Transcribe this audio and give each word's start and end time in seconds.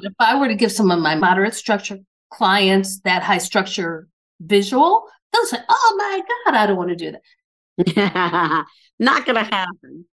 But 0.00 0.10
if 0.10 0.14
I 0.18 0.38
were 0.38 0.48
to 0.48 0.54
give 0.54 0.72
some 0.72 0.90
of 0.90 0.98
my 1.00 1.14
moderate 1.14 1.54
structure 1.54 1.98
clients 2.30 3.00
that 3.00 3.22
high 3.22 3.38
structure 3.38 4.08
visual, 4.40 5.04
they'll 5.32 5.44
say, 5.46 5.58
oh 5.68 5.94
my 5.98 6.20
God, 6.44 6.54
I 6.56 6.66
don't 6.66 6.76
want 6.76 6.90
to 6.90 6.96
do 6.96 7.12
that. 7.12 8.64
not 8.98 9.26
going 9.26 9.36
to 9.36 9.44
happen. 9.44 10.06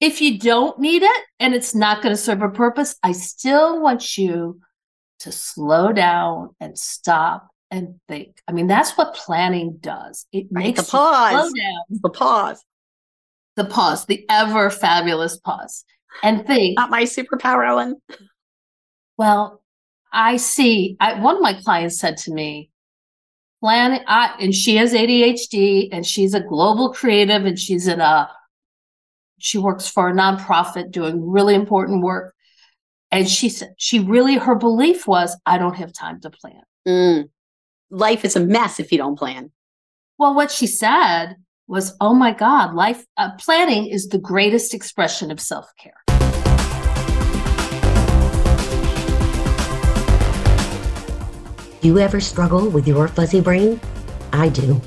If 0.00 0.20
you 0.20 0.38
don't 0.38 0.78
need 0.78 1.02
it 1.02 1.24
and 1.40 1.54
it's 1.54 1.74
not 1.74 2.02
going 2.02 2.14
to 2.14 2.20
serve 2.20 2.42
a 2.42 2.48
purpose, 2.48 2.96
I 3.02 3.12
still 3.12 3.80
want 3.80 4.16
you 4.16 4.60
to 5.20 5.32
slow 5.32 5.92
down 5.92 6.54
and 6.60 6.78
stop 6.78 7.48
and 7.70 8.00
think. 8.08 8.40
I 8.46 8.52
mean, 8.52 8.68
that's 8.68 8.92
what 8.92 9.14
planning 9.14 9.78
does. 9.80 10.26
It 10.32 10.46
right, 10.50 10.66
makes 10.66 10.84
the 10.84 10.90
pause. 10.90 11.30
slow 11.30 11.60
down. 11.60 11.82
The 11.90 12.10
pause. 12.10 12.64
The 13.56 13.64
pause, 13.64 14.06
the 14.06 14.24
ever 14.30 14.70
fabulous 14.70 15.36
pause. 15.36 15.84
And 16.22 16.46
think. 16.46 16.76
Not 16.76 16.90
my 16.90 17.02
superpower, 17.02 17.66
Ellen. 17.66 17.96
Well, 19.18 19.62
I 20.12 20.36
see. 20.36 20.96
I, 21.00 21.20
one 21.20 21.36
of 21.36 21.42
my 21.42 21.54
clients 21.54 21.98
said 21.98 22.16
to 22.18 22.32
me, 22.32 22.70
planning, 23.60 24.00
I, 24.06 24.34
and 24.40 24.54
she 24.54 24.76
has 24.76 24.94
ADHD 24.94 25.88
and 25.92 26.06
she's 26.06 26.32
a 26.32 26.40
global 26.40 26.92
creative 26.94 27.44
and 27.44 27.58
she's 27.58 27.88
in 27.88 28.00
a, 28.00 28.30
she 29.38 29.58
works 29.58 29.88
for 29.88 30.08
a 30.08 30.14
nonprofit 30.14 30.92
doing 30.92 31.28
really 31.28 31.54
important 31.54 32.02
work. 32.02 32.34
And 33.10 33.28
she 33.28 33.48
said, 33.48 33.74
she 33.78 34.00
really, 34.00 34.36
her 34.36 34.54
belief 34.54 35.06
was, 35.06 35.36
I 35.44 35.58
don't 35.58 35.76
have 35.76 35.92
time 35.92 36.20
to 36.20 36.30
plan. 36.30 36.62
Mm. 36.86 37.30
Life 37.90 38.24
is 38.24 38.36
a 38.36 38.40
mess 38.40 38.78
if 38.78 38.92
you 38.92 38.98
don't 38.98 39.18
plan. 39.18 39.50
Well, 40.18 40.34
what 40.34 40.50
she 40.50 40.66
said 40.66 41.36
was, 41.66 41.96
oh 42.00 42.14
my 42.14 42.32
God, 42.32 42.74
life 42.74 43.04
uh, 43.16 43.30
planning 43.38 43.86
is 43.86 44.08
the 44.08 44.18
greatest 44.18 44.74
expression 44.74 45.30
of 45.30 45.40
self 45.40 45.70
care. 45.80 46.07
You 51.82 52.00
ever 52.00 52.18
struggle 52.18 52.68
with 52.68 52.88
your 52.88 53.06
fuzzy 53.06 53.40
brain? 53.40 53.80
I 54.32 54.48
do. 54.48 54.80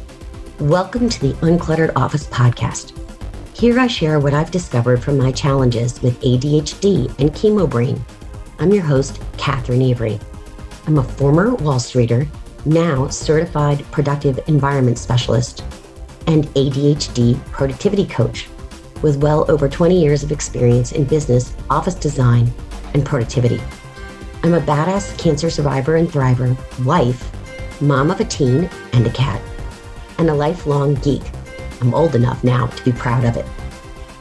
Welcome 0.59 1.08
to 1.08 1.22
the 1.22 1.34
Uncluttered 1.36 1.94
Office 1.95 2.28
podcast. 2.28 2.97
Here 3.56 3.80
I 3.80 3.88
share 3.88 4.20
what 4.20 4.34
I've 4.34 4.52
discovered 4.52 5.02
from 5.02 5.17
my 5.17 5.31
challenges 5.31 6.02
with 6.02 6.19
ADHD 6.19 7.08
and 7.17 7.31
chemo 7.31 7.69
brain. 7.69 8.03
I'm 8.59 8.73
your 8.73 8.84
host, 8.84 9.22
Catherine 9.38 9.81
Avery. 9.81 10.19
I'm 10.86 10.97
a 10.97 11.03
former 11.03 11.56
Wall 11.56 11.80
Streeter, 11.80 12.28
now 12.66 13.08
certified 13.08 13.86
productive 13.92 14.42
environment 14.47 14.97
specialist, 14.97 15.64
and 16.28 16.45
ADHD 16.56 17.42
productivity 17.52 18.06
coach 18.06 18.50
with 19.02 19.23
well 19.23 19.50
over 19.50 19.69
20 19.69 19.97
years 19.97 20.23
of 20.23 20.31
experience 20.34 20.92
in 20.92 21.06
business, 21.06 21.56
office 21.69 21.95
design, 21.95 22.52
and 22.94 23.06
productivity. 23.06 23.62
I'm 24.44 24.56
a 24.56 24.59
badass 24.59 25.20
cancer 25.20 25.52
survivor 25.52 25.97
and 25.97 26.09
thriver, 26.09 26.58
wife, 26.84 27.31
mom 27.80 28.09
of 28.09 28.20
a 28.22 28.25
teen 28.25 28.67
and 28.92 29.06
a 29.06 29.11
cat, 29.11 29.39
and 30.17 30.31
a 30.31 30.34
lifelong 30.34 30.95
geek. 30.95 31.22
I'm 31.80 31.94
old 31.94 32.16
enough 32.16 32.44
now 32.44 32.66
to 32.66 32.84
be 32.84 32.92
proud 32.92 33.23
of 33.23 33.38
it. 33.38 33.45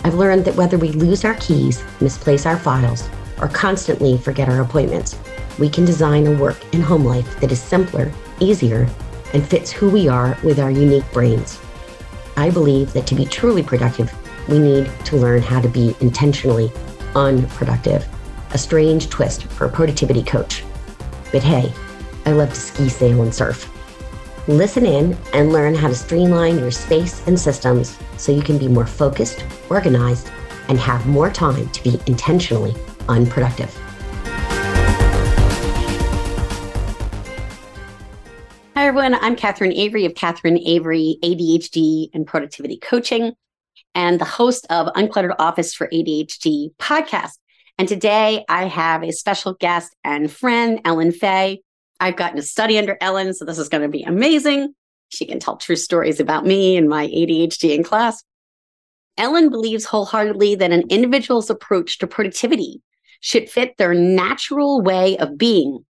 I've 0.05 0.17
learned 0.17 0.45
that 0.45 0.57
whether 0.57 0.77
we 0.77 0.93
lose 0.93 1.25
our 1.25 1.37
keys, 1.37 1.83
misplace 2.03 2.45
our 2.45 2.59
files, 2.59 3.09
or 3.41 3.49
constantly 3.49 4.19
forget 4.19 4.51
our 4.51 4.61
appointments, 4.61 5.19
we 5.59 5.71
can 5.71 5.87
design 5.87 6.27
a 6.27 6.39
work 6.39 6.59
and 6.75 6.83
home 6.83 7.07
life 7.07 7.41
that 7.41 7.51
is 7.51 7.63
simpler, 7.63 8.13
easier, 8.41 8.87
and 9.33 9.49
fits 9.49 9.73
who 9.73 9.89
we 9.89 10.07
are 10.07 10.37
with 10.45 10.59
our 10.59 10.71
unique 10.71 11.11
brains. 11.15 11.59
I 12.37 12.51
believe 12.51 12.93
that 12.93 13.07
to 13.07 13.15
be 13.15 13.25
truly 13.25 13.63
productive, 13.63 14.15
we 14.51 14.59
need 14.59 14.91
to 15.07 15.17
learn 15.17 15.41
how 15.41 15.63
to 15.63 15.69
be 15.69 15.97
intentionally 16.01 16.71
unproductive 17.15 18.07
a 18.53 18.59
strange 18.59 19.09
twist 19.09 19.45
for 19.45 19.67
a 19.67 19.71
productivity 19.71 20.23
coach. 20.23 20.65
But 21.33 21.43
hey, 21.43 21.73
I 22.27 22.33
love 22.33 22.51
to 22.51 22.61
ski, 22.61 22.89
sail, 22.89 23.23
and 23.23 23.35
surf. 23.35 23.69
Listen 24.49 24.85
in 24.85 25.17
and 25.33 25.53
learn 25.53 25.75
how 25.75 25.89
to 25.89 25.95
streamline 25.95 26.59
your 26.59 26.71
space 26.71 27.27
and 27.27 27.39
systems 27.39 27.99
so 28.17 28.33
you 28.33 28.43
can 28.43 28.59
be 28.59 28.69
more 28.69 28.87
focused, 28.87 29.45
organized, 29.69 30.31
and 30.69 30.79
have 30.79 31.07
more 31.07 31.31
time 31.31 31.69
to 31.69 31.83
be 31.83 32.01
intentionally 32.07 32.75
unproductive. 33.09 33.75
Hi, 38.75 38.87
everyone. 38.87 39.15
I'm 39.15 39.37
Catherine 39.37 39.73
Avery 39.73 40.07
of 40.07 40.15
Catherine 40.15 40.59
Avery 40.59 41.19
ADHD 41.23 42.09
and 42.15 42.27
Productivity 42.27 42.79
Coaching 42.79 43.35
and 43.95 44.21
the 44.21 44.25
host 44.25 44.67
of 44.71 44.87
Uncluttered 44.95 45.35
Office 45.39 45.75
for 45.75 45.87
ADHD 45.89 46.75
podcast. 46.77 47.33
And 47.81 47.89
today 47.89 48.45
I 48.47 48.67
have 48.67 49.03
a 49.03 49.11
special 49.11 49.55
guest 49.55 49.97
and 50.05 50.31
friend, 50.31 50.83
Ellen 50.85 51.13
Faye. 51.13 51.63
I've 51.99 52.17
gotten 52.17 52.37
to 52.37 52.43
study 52.43 52.77
under 52.77 52.99
Ellen, 53.01 53.33
so 53.33 53.47
this 53.47 53.59
is 53.59 53.71
going 53.71 53.85
to 53.85 53.89
be 53.89 54.03
amazing. 54.03 54.75
She 55.09 55.25
can 55.25 55.41
tell 55.41 55.57
true 55.57 55.77
stories 55.77 56.21
about 56.21 56.45
me 56.45 56.77
and 56.77 56.91
my 56.91 57.07
ADHD 57.07 57.75
in 57.75 57.83
class. 57.83 58.23
Ellen 59.17 59.49
believes 59.49 59.87
wholeheartedly 59.87 60.57
that 60.57 60.73
an 60.73 60.91
individual's 60.91 61.49
approach 61.49 61.97
to 62.01 62.07
productivity 62.07 62.83
should 63.23 63.49
fit 63.49 63.79
their 63.79 63.95
natural 63.95 64.83
way 64.83 65.17
of 65.17 65.39
being, 65.39 65.87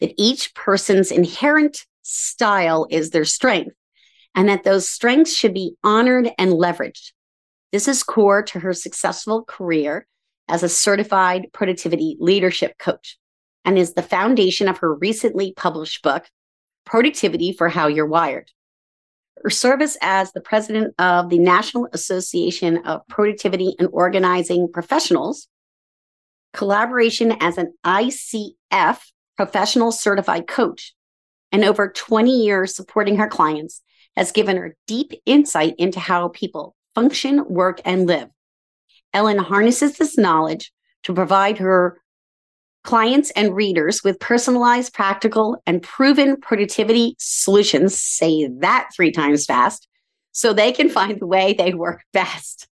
that 0.00 0.14
each 0.16 0.54
person's 0.54 1.10
inherent 1.10 1.84
style 2.00 2.86
is 2.88 3.10
their 3.10 3.26
strength, 3.26 3.76
and 4.34 4.48
that 4.48 4.64
those 4.64 4.88
strengths 4.88 5.36
should 5.36 5.52
be 5.52 5.76
honored 5.84 6.30
and 6.38 6.52
leveraged. 6.52 7.12
This 7.70 7.86
is 7.86 8.02
core 8.02 8.42
to 8.44 8.60
her 8.60 8.72
successful 8.72 9.44
career 9.44 10.06
as 10.48 10.62
a 10.62 10.68
certified 10.68 11.46
productivity 11.52 12.16
leadership 12.20 12.78
coach 12.78 13.18
and 13.64 13.78
is 13.78 13.94
the 13.94 14.02
foundation 14.02 14.68
of 14.68 14.78
her 14.78 14.94
recently 14.94 15.52
published 15.56 16.02
book, 16.02 16.28
Productivity 16.84 17.52
for 17.52 17.68
How 17.68 17.86
You're 17.86 18.06
Wired. 18.06 18.50
Her 19.42 19.50
service 19.50 19.96
as 20.02 20.32
the 20.32 20.40
president 20.40 20.94
of 20.98 21.30
the 21.30 21.38
National 21.38 21.88
Association 21.92 22.78
of 22.86 23.06
Productivity 23.08 23.74
and 23.78 23.88
Organizing 23.92 24.68
Professionals, 24.72 25.48
collaboration 26.52 27.32
as 27.40 27.58
an 27.58 27.74
ICF 27.84 29.00
professional 29.36 29.92
certified 29.92 30.46
coach, 30.46 30.94
and 31.50 31.64
over 31.64 31.88
20 31.88 32.30
years 32.30 32.76
supporting 32.76 33.16
her 33.16 33.28
clients 33.28 33.82
has 34.16 34.30
given 34.30 34.56
her 34.56 34.76
deep 34.86 35.12
insight 35.26 35.74
into 35.78 35.98
how 35.98 36.28
people 36.28 36.74
function, 36.94 37.44
work, 37.48 37.80
and 37.84 38.06
live 38.06 38.28
Ellen 39.14 39.38
harnesses 39.38 39.96
this 39.96 40.18
knowledge 40.18 40.72
to 41.04 41.14
provide 41.14 41.58
her 41.58 42.00
clients 42.82 43.30
and 43.30 43.54
readers 43.54 44.04
with 44.04 44.20
personalized, 44.20 44.92
practical, 44.92 45.62
and 45.66 45.82
proven 45.82 46.36
productivity 46.36 47.16
solutions. 47.18 47.98
Say 47.98 48.48
that 48.58 48.90
three 48.94 49.10
times 49.10 49.46
fast 49.46 49.88
so 50.32 50.52
they 50.52 50.72
can 50.72 50.90
find 50.90 51.18
the 51.18 51.26
way 51.26 51.54
they 51.54 51.72
work 51.72 52.02
best. 52.12 52.66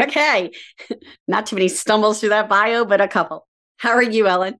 Okay, 0.00 0.50
not 1.28 1.46
too 1.46 1.56
many 1.56 1.68
stumbles 1.68 2.20
through 2.20 2.30
that 2.30 2.48
bio, 2.48 2.84
but 2.84 3.00
a 3.00 3.08
couple. 3.08 3.46
How 3.78 3.90
are 3.90 4.02
you, 4.02 4.26
Ellen? 4.26 4.56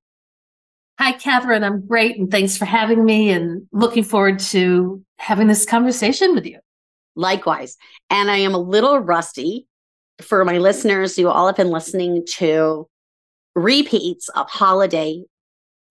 Hi, 0.98 1.12
Catherine. 1.12 1.64
I'm 1.64 1.86
great. 1.86 2.18
And 2.18 2.30
thanks 2.30 2.58
for 2.58 2.66
having 2.66 3.04
me 3.04 3.30
and 3.30 3.66
looking 3.72 4.04
forward 4.04 4.38
to 4.38 5.02
having 5.18 5.46
this 5.46 5.64
conversation 5.64 6.34
with 6.34 6.44
you. 6.44 6.58
Likewise. 7.16 7.76
And 8.10 8.30
I 8.30 8.36
am 8.36 8.54
a 8.54 8.58
little 8.58 8.98
rusty 8.98 9.66
for 10.22 10.44
my 10.44 10.58
listeners 10.58 11.18
you 11.18 11.28
all 11.28 11.46
have 11.46 11.56
been 11.56 11.70
listening 11.70 12.24
to 12.36 12.88
repeats 13.54 14.28
of 14.30 14.48
holiday 14.48 15.22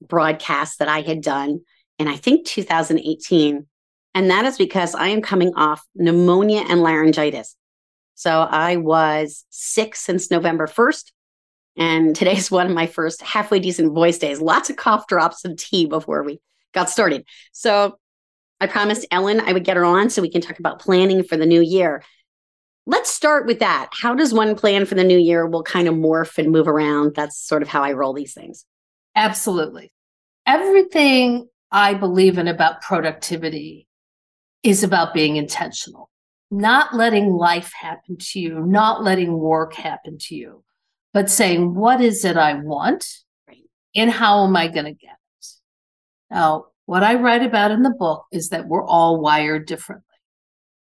broadcasts 0.02 0.78
that 0.78 0.88
I 0.88 1.02
had 1.02 1.22
done 1.22 1.62
in, 1.98 2.08
I 2.08 2.16
think, 2.16 2.46
2018. 2.46 3.68
And 4.16 4.30
that 4.32 4.46
is 4.46 4.58
because 4.58 4.96
I 4.96 5.10
am 5.10 5.22
coming 5.22 5.54
off 5.56 5.84
pneumonia 5.96 6.64
and 6.68 6.82
laryngitis. 6.82 7.56
So 8.16 8.42
I 8.42 8.78
was 8.78 9.46
sick 9.50 9.96
since 9.96 10.32
November 10.32 10.68
1st. 10.68 11.12
And 11.78 12.16
today's 12.16 12.52
one 12.52 12.68
of 12.68 12.74
my 12.74 12.88
first 12.88 13.22
halfway 13.22 13.60
decent 13.60 13.94
voice 13.94 14.18
days. 14.18 14.42
Lots 14.42 14.70
of 14.70 14.76
cough 14.76 15.08
drops 15.08 15.46
and 15.46 15.58
tea 15.58 15.86
before 15.86 16.24
we 16.24 16.40
got 16.74 16.90
started. 16.90 17.26
So 17.54 17.98
I 18.60 18.68
promised 18.68 19.08
Ellen 19.12 19.40
I 19.40 19.54
would 19.54 19.64
get 19.64 19.78
her 19.78 19.86
on 19.86 20.10
so 20.10 20.22
we 20.22 20.30
can 20.30 20.42
talk 20.42 20.60
about 20.60 20.80
planning 20.80 21.24
for 21.24 21.38
the 21.38 21.46
new 21.46 21.62
year. 21.62 22.04
Let's 22.86 23.14
start 23.14 23.46
with 23.46 23.60
that. 23.60 23.90
How 23.94 24.16
does 24.16 24.34
one 24.34 24.56
plan 24.56 24.86
for 24.86 24.96
the 24.96 25.04
new 25.04 25.18
year 25.18 25.46
will 25.46 25.64
kind 25.64 25.88
of 25.88 25.94
morph 25.94 26.38
and 26.38 26.52
move 26.52 26.68
around? 26.68 27.14
That's 27.16 27.38
sort 27.38 27.62
of 27.62 27.68
how 27.68 27.84
I 27.84 27.94
roll 27.94 28.14
these 28.14 28.34
things. 28.34 28.66
Absolutely. 29.16 29.92
Everything 30.48 31.48
I 31.72 31.94
believe 31.94 32.38
in 32.38 32.48
about 32.48 32.82
productivity 32.82 33.88
is 34.64 34.84
about 34.84 35.14
being 35.14 35.36
intentional, 35.36 36.10
not 36.50 36.96
letting 36.96 37.30
life 37.32 37.72
happen 37.80 38.18
to 38.18 38.40
you, 38.40 38.60
not 38.66 39.04
letting 39.04 39.38
work 39.38 39.76
happen 39.76 40.18
to 40.18 40.36
you, 40.36 40.64
but 41.14 41.30
saying, 41.30 41.76
what 41.76 42.02
is 42.02 42.26
it 42.26 42.38
I 42.38 42.56
want? 42.56 43.06
And 43.96 44.10
how 44.10 44.46
am 44.46 44.56
I 44.56 44.68
going 44.68 44.86
to 44.86 44.94
get 44.94 45.12
it? 45.12 45.48
Now, 46.32 46.66
what 46.86 47.04
I 47.04 47.16
write 47.16 47.44
about 47.44 47.72
in 47.72 47.84
the 47.84 47.90
book 47.90 48.26
is 48.32 48.50
that 48.50 48.68
we're 48.68 48.86
all 48.86 49.20
wired 49.20 49.68
differently. 49.68 50.09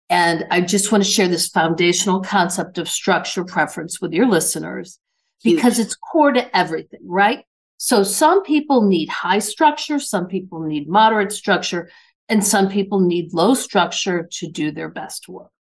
And 0.09 0.45
I 0.51 0.61
just 0.61 0.91
want 0.91 1.03
to 1.03 1.09
share 1.09 1.27
this 1.27 1.47
foundational 1.47 2.21
concept 2.21 2.77
of 2.77 2.87
structure 2.87 3.43
preference 3.43 3.99
with 3.99 4.13
your 4.13 4.27
listeners 4.27 4.99
because 5.43 5.79
it's 5.79 5.95
core 5.95 6.31
to 6.31 6.57
everything, 6.57 7.01
right? 7.03 7.43
So 7.77 8.03
some 8.03 8.43
people 8.43 8.83
need 8.83 9.09
high 9.09 9.39
structure, 9.39 9.99
some 9.99 10.27
people 10.27 10.61
need 10.61 10.87
moderate 10.87 11.31
structure, 11.31 11.89
and 12.29 12.43
some 12.45 12.69
people 12.69 12.99
need 12.99 13.33
low 13.33 13.53
structure 13.53 14.27
to 14.33 14.49
do 14.49 14.71
their 14.71 14.89
best 14.89 15.27
work. 15.27 15.51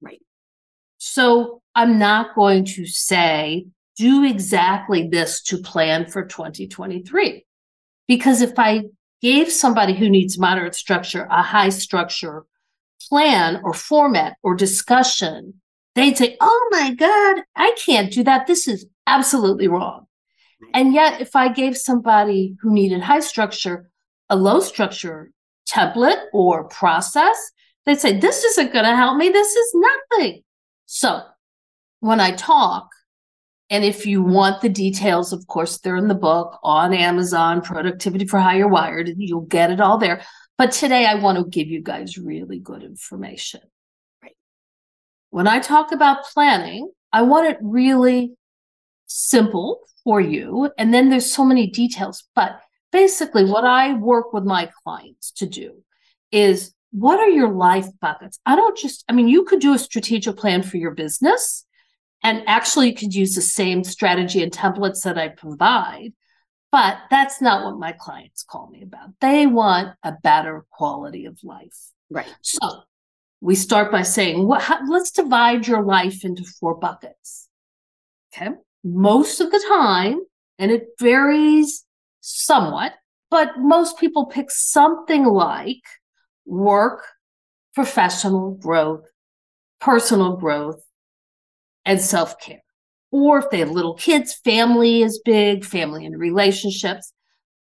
Right. 0.00 0.22
So 0.98 1.62
I'm 1.74 1.98
not 1.98 2.34
going 2.34 2.64
to 2.66 2.86
say 2.86 3.66
do 3.96 4.24
exactly 4.24 5.08
this 5.08 5.42
to 5.42 5.58
plan 5.58 6.06
for 6.06 6.24
2023. 6.24 7.44
Because 8.08 8.40
if 8.40 8.58
I 8.58 8.84
gave 9.20 9.50
somebody 9.52 9.94
who 9.94 10.08
needs 10.08 10.38
moderate 10.38 10.74
structure 10.74 11.26
a 11.30 11.42
high 11.42 11.68
structure 11.68 12.44
plan 13.08 13.60
or 13.64 13.72
format 13.72 14.36
or 14.42 14.54
discussion, 14.54 15.54
they'd 15.94 16.16
say, 16.16 16.36
Oh 16.40 16.68
my 16.70 16.94
God, 16.94 17.42
I 17.56 17.74
can't 17.84 18.12
do 18.12 18.22
that. 18.24 18.46
This 18.46 18.68
is 18.68 18.86
absolutely 19.06 19.68
wrong. 19.68 20.06
And 20.74 20.94
yet, 20.94 21.20
if 21.20 21.34
I 21.34 21.48
gave 21.48 21.76
somebody 21.76 22.56
who 22.60 22.72
needed 22.72 23.02
high 23.02 23.20
structure 23.20 23.90
a 24.30 24.36
low 24.36 24.60
structure 24.60 25.30
template 25.68 26.22
or 26.32 26.64
process, 26.64 27.36
they'd 27.84 28.00
say, 28.00 28.18
This 28.18 28.42
isn't 28.44 28.72
going 28.72 28.84
to 28.84 28.96
help 28.96 29.16
me. 29.16 29.28
This 29.28 29.54
is 29.54 29.74
nothing. 29.74 30.42
So 30.86 31.22
when 32.00 32.20
I 32.20 32.32
talk, 32.32 32.88
and 33.70 33.84
if 33.84 34.04
you 34.04 34.22
want 34.22 34.60
the 34.60 34.68
details, 34.68 35.32
of 35.32 35.46
course, 35.46 35.78
they're 35.78 35.96
in 35.96 36.08
the 36.08 36.14
book 36.14 36.58
on 36.62 36.92
Amazon, 36.92 37.62
Productivity 37.62 38.26
for 38.26 38.38
How 38.38 38.52
You're 38.52 38.68
Wired, 38.68 39.08
and 39.08 39.16
you'll 39.22 39.42
get 39.42 39.70
it 39.70 39.80
all 39.80 39.96
there. 39.96 40.22
But 40.58 40.72
today 40.72 41.06
I 41.06 41.14
want 41.14 41.38
to 41.38 41.44
give 41.44 41.68
you 41.68 41.82
guys 41.82 42.18
really 42.18 42.58
good 42.58 42.82
information. 42.82 43.60
Right. 44.22 44.36
When 45.30 45.48
I 45.48 45.58
talk 45.58 45.92
about 45.92 46.24
planning, 46.24 46.90
I 47.12 47.22
want 47.22 47.48
it 47.48 47.58
really 47.60 48.32
simple 49.06 49.80
for 50.04 50.20
you. 50.20 50.70
And 50.78 50.92
then 50.92 51.10
there's 51.10 51.32
so 51.32 51.44
many 51.44 51.68
details. 51.68 52.24
But 52.34 52.60
basically, 52.90 53.44
what 53.44 53.64
I 53.64 53.94
work 53.94 54.32
with 54.32 54.44
my 54.44 54.70
clients 54.82 55.30
to 55.32 55.46
do 55.46 55.82
is 56.30 56.74
what 56.92 57.18
are 57.18 57.28
your 57.28 57.50
life 57.50 57.88
buckets? 58.00 58.38
I 58.44 58.54
don't 58.54 58.76
just, 58.76 59.04
I 59.08 59.12
mean, 59.12 59.28
you 59.28 59.44
could 59.44 59.60
do 59.60 59.74
a 59.74 59.78
strategic 59.78 60.36
plan 60.36 60.62
for 60.62 60.76
your 60.76 60.90
business. 60.92 61.64
And 62.22 62.44
actually, 62.46 62.90
you 62.90 62.94
could 62.94 63.14
use 63.14 63.34
the 63.34 63.40
same 63.40 63.82
strategy 63.82 64.42
and 64.42 64.52
templates 64.52 65.02
that 65.02 65.18
I 65.18 65.28
provide. 65.28 66.12
But 66.72 66.98
that's 67.10 67.40
not 67.40 67.64
what 67.64 67.78
my 67.78 67.92
clients 67.92 68.42
call 68.42 68.68
me 68.70 68.82
about. 68.82 69.10
They 69.20 69.46
want 69.46 69.94
a 70.02 70.12
better 70.22 70.64
quality 70.70 71.26
of 71.26 71.38
life. 71.44 71.76
Right. 72.10 72.34
So 72.40 72.58
we 73.40 73.54
start 73.54 73.92
by 73.92 74.02
saying, 74.02 74.46
what, 74.46 74.62
how, 74.62 74.80
let's 74.88 75.10
divide 75.10 75.68
your 75.68 75.82
life 75.82 76.24
into 76.24 76.44
four 76.44 76.76
buckets. 76.76 77.48
Okay 78.34 78.52
most 78.84 79.40
of 79.40 79.50
the 79.50 79.64
time, 79.68 80.20
and 80.58 80.70
it 80.70 80.88
varies 80.98 81.84
somewhat, 82.20 82.94
but 83.30 83.58
most 83.58 83.98
people 83.98 84.26
pick 84.26 84.50
something 84.50 85.24
like 85.24 85.82
work, 86.44 87.04
professional 87.74 88.52
growth, 88.54 89.04
personal 89.80 90.36
growth, 90.36 90.82
and 91.84 92.00
self 92.00 92.38
care. 92.40 92.62
Or 93.12 93.38
if 93.38 93.50
they 93.50 93.60
have 93.60 93.70
little 93.70 93.94
kids, 93.94 94.34
family 94.34 95.02
is 95.02 95.20
big, 95.24 95.64
family 95.64 96.04
and 96.04 96.18
relationships. 96.18 97.12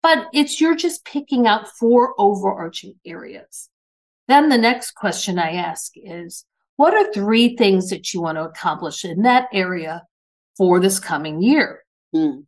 But 0.02 0.28
it's 0.32 0.62
you're 0.62 0.76
just 0.76 1.04
picking 1.04 1.48
out 1.48 1.68
four 1.68 2.14
overarching 2.18 2.94
areas. 3.06 3.70
Then 4.30 4.50
the 4.50 4.58
next 4.58 4.92
question 4.92 5.38
I 5.38 5.54
ask 5.54 5.92
is 5.96 6.46
what 6.78 6.94
are 6.94 7.12
three 7.12 7.58
things 7.58 7.90
that 7.90 8.14
you 8.14 8.22
want 8.22 8.38
to 8.38 8.44
accomplish 8.44 9.04
in 9.04 9.24
that 9.24 9.50
area 9.52 10.04
for 10.56 10.80
this 10.80 11.00
coming 11.00 11.42
year. 11.42 11.84
Mm. 12.16 12.46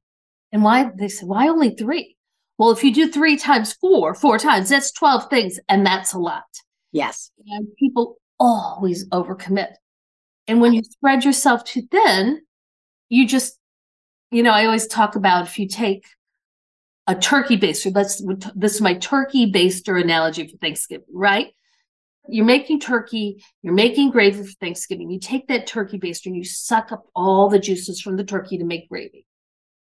And 0.54 0.64
why 0.64 0.92
they 0.96 1.10
said, 1.10 1.28
why 1.28 1.48
only 1.48 1.72
three? 1.72 2.16
Well, 2.58 2.72
if 2.72 2.84
you 2.84 2.94
do 2.94 3.10
three 3.10 3.38
times 3.38 3.74
four, 3.74 4.14
four 4.14 4.38
times, 4.38 4.70
that's 4.70 4.92
12 4.92 5.30
things, 5.30 5.60
and 5.68 5.86
that's 5.86 6.14
a 6.14 6.20
lot. 6.20 6.44
Yes. 6.92 7.32
And 7.48 7.68
people 7.80 8.18
always 8.40 9.08
overcommit. 9.10 9.74
And 10.48 10.62
when 10.62 10.74
you 10.74 10.84
spread 10.84 11.26
yourself 11.26 11.64
too 11.64 11.84
thin, 11.90 12.42
you 13.12 13.28
just, 13.28 13.60
you 14.32 14.42
know, 14.42 14.52
I 14.52 14.66
always 14.66 14.88
talk 14.88 15.16
about 15.16 15.48
if 15.48 15.60
you 15.60 15.68
take 15.68 16.06
a 17.06 17.14
turkey 17.16 17.58
baster, 17.58 17.94
let's 17.94 18.24
this 18.56 18.76
is 18.76 18.82
my 18.82 18.96
turkey 18.96 19.52
baster 19.52 20.02
analogy 20.02 20.48
for 20.48 20.58
Thanksgiving, 20.58 21.06
right? 21.14 21.54
you're 22.28 22.46
making 22.46 22.80
turkey, 22.80 23.44
you're 23.62 23.74
making 23.74 24.12
gravy 24.12 24.44
for 24.44 24.52
Thanksgiving. 24.54 25.10
You 25.10 25.20
take 25.20 25.48
that 25.48 25.68
turkey 25.68 26.00
baster 26.00 26.28
and 26.28 26.36
you 26.36 26.44
suck 26.44 26.92
up 26.92 27.06
all 27.16 27.50
the 27.50 27.60
juices 27.60 28.02
from 28.02 28.16
the 28.16 28.24
turkey 28.24 28.58
to 28.58 28.64
make 28.64 28.90
gravy. 28.90 29.26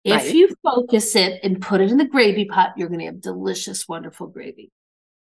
If 0.03 0.23
right. 0.23 0.35
you 0.35 0.55
focus 0.63 1.15
it 1.15 1.39
and 1.43 1.61
put 1.61 1.81
it 1.81 1.91
in 1.91 1.97
the 1.97 2.05
gravy 2.05 2.45
pot, 2.45 2.73
you're 2.77 2.89
going 2.89 2.99
to 2.99 3.07
have 3.07 3.21
delicious, 3.21 3.87
wonderful 3.87 4.27
gravy. 4.27 4.71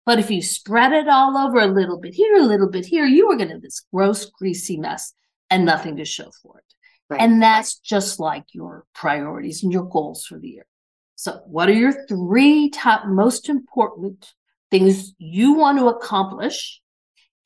But 0.05 0.19
if 0.19 0.31
you 0.31 0.43
spread 0.43 0.93
it 0.93 1.09
all 1.09 1.39
over 1.39 1.59
a 1.59 1.67
little 1.67 1.99
bit 1.99 2.15
here, 2.15 2.37
a 2.37 2.43
little 2.43 2.69
bit 2.69 2.85
here, 2.85 3.07
you 3.07 3.31
are 3.31 3.37
going 3.37 3.49
to 3.49 3.55
have 3.55 3.63
this 3.63 3.87
gross, 3.93 4.27
greasy 4.27 4.77
mess 4.77 5.15
and 5.49 5.65
nothing 5.65 5.97
to 5.97 6.05
show 6.05 6.31
for 6.43 6.59
it. 6.59 6.75
Right. 7.11 7.21
And 7.21 7.43
that's 7.43 7.79
just 7.79 8.19
like 8.19 8.45
your 8.53 8.85
priorities 8.95 9.63
and 9.63 9.73
your 9.73 9.85
goals 9.85 10.25
for 10.25 10.39
the 10.39 10.49
year. 10.49 10.67
So, 11.17 11.41
what 11.47 11.69
are 11.69 11.75
your 11.75 12.07
three 12.07 12.71
top 12.71 13.07
most 13.07 13.49
important 13.49 14.33
things 14.71 15.15
you 15.19 15.55
want 15.55 15.79
to 15.79 15.89
accomplish 15.89 16.81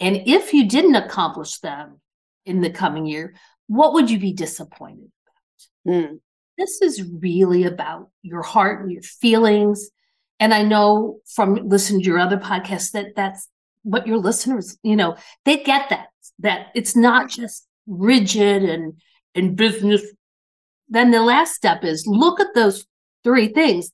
and 0.00 0.22
if 0.26 0.52
you 0.52 0.69
didn't 0.69 0.94
accomplish 0.94 1.58
them 1.58 2.00
in 2.46 2.60
the 2.60 2.70
coming 2.70 3.06
year, 3.06 3.34
what 3.66 3.93
would 3.94 4.10
you 4.10 4.19
be 4.19 4.32
disappointed 4.32 5.10
about? 5.87 5.94
Mm. 5.94 6.20
This 6.56 6.81
is 6.82 7.02
really 7.02 7.64
about 7.64 8.11
your 8.22 8.43
heart 8.43 8.82
and 8.82 8.93
your 8.93 9.02
feelings. 9.02 9.90
And 10.40 10.54
I 10.54 10.62
know 10.62 11.20
from 11.34 11.54
listening 11.69 12.02
to 12.02 12.06
your 12.06 12.19
other 12.19 12.38
podcasts 12.38 12.93
that 12.93 13.16
that's 13.16 13.49
what 13.82 14.06
your 14.06 14.19
listeners, 14.19 14.78
you 14.82 14.96
know, 14.96 15.16
they 15.44 15.62
get 15.62 15.88
that, 15.90 16.08
that 16.40 16.69
it's 16.75 16.96
not 16.96 17.28
just 17.28 17.66
rigid 17.87 18.64
and, 18.64 19.00
and 19.34 19.56
business. 19.56 20.02
Then 20.88 21.10
the 21.10 21.22
last 21.22 21.54
step 21.54 21.84
is 21.84 22.06
look 22.06 22.40
at 22.40 22.54
those 22.54 22.86
three 23.25 23.48
things 23.48 23.90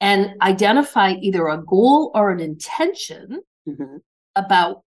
and 0.00 0.34
identify 0.42 1.12
either 1.20 1.46
a 1.48 1.62
goal 1.62 2.10
or 2.14 2.30
an 2.30 2.40
intention 2.40 3.40
mm-hmm. 3.68 3.96
about 4.34 4.82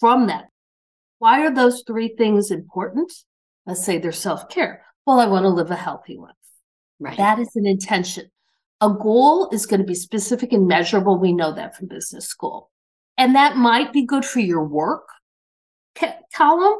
from 0.00 0.26
that. 0.28 0.46
Why 1.18 1.44
are 1.44 1.54
those 1.54 1.82
three 1.86 2.14
things 2.16 2.50
important? 2.50 3.12
Let's 3.66 3.84
say 3.84 3.98
they're 3.98 4.12
self 4.12 4.48
care. 4.48 4.84
Well, 5.06 5.20
I 5.20 5.26
want 5.26 5.44
to 5.44 5.50
live 5.50 5.70
a 5.70 5.76
healthy 5.76 6.16
life. 6.16 6.34
Right. 7.00 7.16
That 7.16 7.38
is 7.38 7.50
an 7.54 7.66
intention. 7.66 8.30
A 8.80 8.90
goal 8.90 9.50
is 9.50 9.66
going 9.66 9.80
to 9.80 9.86
be 9.86 9.94
specific 9.94 10.52
and 10.52 10.66
measurable. 10.66 11.18
We 11.18 11.32
know 11.32 11.52
that 11.52 11.76
from 11.76 11.88
business 11.88 12.26
school. 12.26 12.70
And 13.16 13.34
that 13.34 13.56
might 13.56 13.92
be 13.92 14.06
good 14.06 14.24
for 14.24 14.40
your 14.40 14.64
work 14.64 15.08
column. 16.38 16.78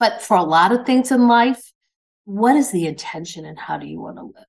But 0.00 0.22
for 0.22 0.36
a 0.36 0.42
lot 0.42 0.72
of 0.72 0.86
things 0.86 1.10
in 1.10 1.26
life, 1.26 1.72
what 2.24 2.56
is 2.56 2.70
the 2.70 2.86
intention 2.86 3.44
and 3.44 3.58
how 3.58 3.78
do 3.78 3.86
you 3.86 4.00
want 4.00 4.16
to 4.16 4.24
live? 4.24 4.46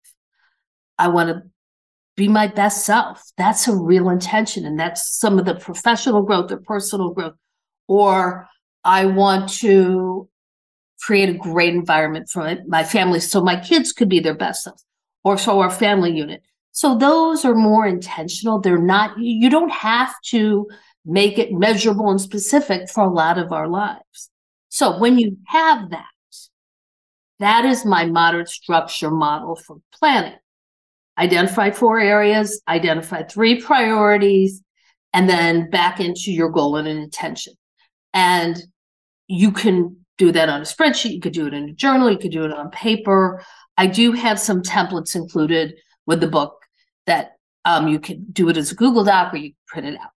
I 0.98 1.08
want 1.08 1.30
to 1.30 1.44
be 2.16 2.28
my 2.28 2.48
best 2.48 2.86
self. 2.86 3.24
That's 3.38 3.68
a 3.68 3.76
real 3.76 4.10
intention. 4.10 4.66
And 4.66 4.80
that's 4.80 5.18
some 5.18 5.40
of 5.40 5.46
the 5.46 5.56
professional 5.56 6.22
growth 6.24 6.52
or 6.52 6.58
personal 6.58 7.12
growth 7.12 7.36
or 7.88 8.48
I 8.84 9.06
want 9.08 9.50
to 9.60 10.30
create 11.02 11.30
a 11.30 11.34
great 11.34 11.74
environment 11.74 12.30
for 12.30 12.58
my 12.68 12.84
family 12.84 13.20
so 13.20 13.42
my 13.42 13.60
kids 13.60 13.92
could 13.92 14.10
be 14.10 14.20
their 14.20 14.36
best 14.36 14.64
selves 14.64 14.86
or 15.24 15.38
so 15.38 15.60
our 15.60 15.72
family 15.72 16.12
unit. 16.12 16.44
So 16.72 16.98
those 16.98 17.44
are 17.46 17.56
more 17.56 17.88
intentional. 17.88 18.60
They're 18.60 18.78
not, 18.78 19.18
you 19.20 19.50
don't 19.50 19.72
have 19.72 20.14
to 20.28 20.68
make 21.06 21.40
it 21.40 21.52
measurable 21.52 22.10
and 22.12 22.22
specific 22.22 22.90
for 22.90 23.04
a 23.04 23.10
lot 23.10 23.38
of 23.38 23.52
our 23.52 23.68
lives. 23.68 24.30
So 24.80 24.98
when 24.98 25.20
you 25.20 25.38
have 25.48 25.90
that, 25.90 26.06
that 27.40 27.66
is 27.66 27.84
my 27.84 28.06
moderate 28.06 28.48
structure 28.48 29.12
model 29.12 29.58
for 29.58 29.82
planning. 29.92 30.38
Identify 31.18 31.72
four 31.72 32.00
areas, 32.00 32.62
identify 32.66 33.24
three 33.24 33.62
priorities, 33.62 34.64
and 35.12 35.30
then 35.30 35.70
back 35.70 36.00
into 36.00 36.32
your 36.32 36.48
goal 36.48 36.78
and 36.78 36.88
an 36.88 36.96
intention. 36.96 37.56
And 38.14 38.58
you 39.28 39.52
can 39.52 39.98
do 40.18 40.32
that 40.32 40.48
on 40.48 40.62
a 40.62 40.64
spreadsheet. 40.64 41.12
You 41.12 41.20
could 41.20 41.34
do 41.34 41.48
it 41.48 41.54
in 41.54 41.68
a 41.68 41.74
journal. 41.74 42.10
You 42.10 42.18
could 42.18 42.32
do 42.32 42.46
it 42.46 42.54
on 42.54 42.72
paper. 42.72 43.44
I 43.76 43.86
do 43.86 44.14
have 44.14 44.40
some 44.40 44.62
templates 44.62 45.14
included 45.14 45.74
with 46.06 46.22
the 46.22 46.28
book 46.28 46.56
that 47.06 47.34
um, 47.66 47.90
you 47.90 48.00
can 48.00 48.28
do 48.32 48.48
it 48.48 48.56
as 48.56 48.72
a 48.72 48.76
Google 48.76 49.04
Doc 49.04 49.34
or 49.34 49.38
you 49.40 49.52
print 49.68 49.88
it 49.88 50.00
out. 50.00 50.12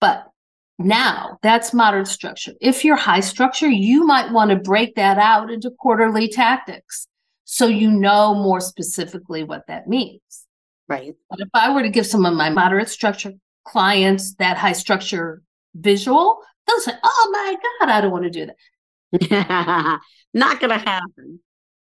But 0.00 0.31
now 0.78 1.38
that's 1.42 1.72
moderate 1.72 2.08
structure. 2.08 2.52
If 2.60 2.84
you're 2.84 2.96
high 2.96 3.20
structure, 3.20 3.68
you 3.68 4.06
might 4.06 4.32
want 4.32 4.50
to 4.50 4.56
break 4.56 4.94
that 4.96 5.18
out 5.18 5.50
into 5.50 5.70
quarterly 5.70 6.28
tactics 6.28 7.06
so 7.44 7.66
you 7.66 7.90
know 7.90 8.34
more 8.34 8.60
specifically 8.60 9.44
what 9.44 9.66
that 9.68 9.86
means. 9.86 10.46
Right. 10.88 11.14
But 11.30 11.40
if 11.40 11.48
I 11.54 11.72
were 11.72 11.82
to 11.82 11.88
give 11.88 12.06
some 12.06 12.26
of 12.26 12.34
my 12.34 12.50
moderate 12.50 12.88
structure 12.88 13.32
clients 13.64 14.34
that 14.34 14.56
high 14.56 14.72
structure 14.72 15.42
visual, 15.74 16.40
they'll 16.66 16.80
say, 16.80 16.92
"Oh 17.02 17.30
my 17.32 17.56
god, 17.80 17.90
I 17.90 18.00
don't 18.00 18.10
want 18.10 18.24
to 18.24 18.30
do 18.30 18.46
that." 18.46 20.00
Not 20.34 20.60
going 20.60 20.70
to 20.70 20.78
happen. 20.78 21.40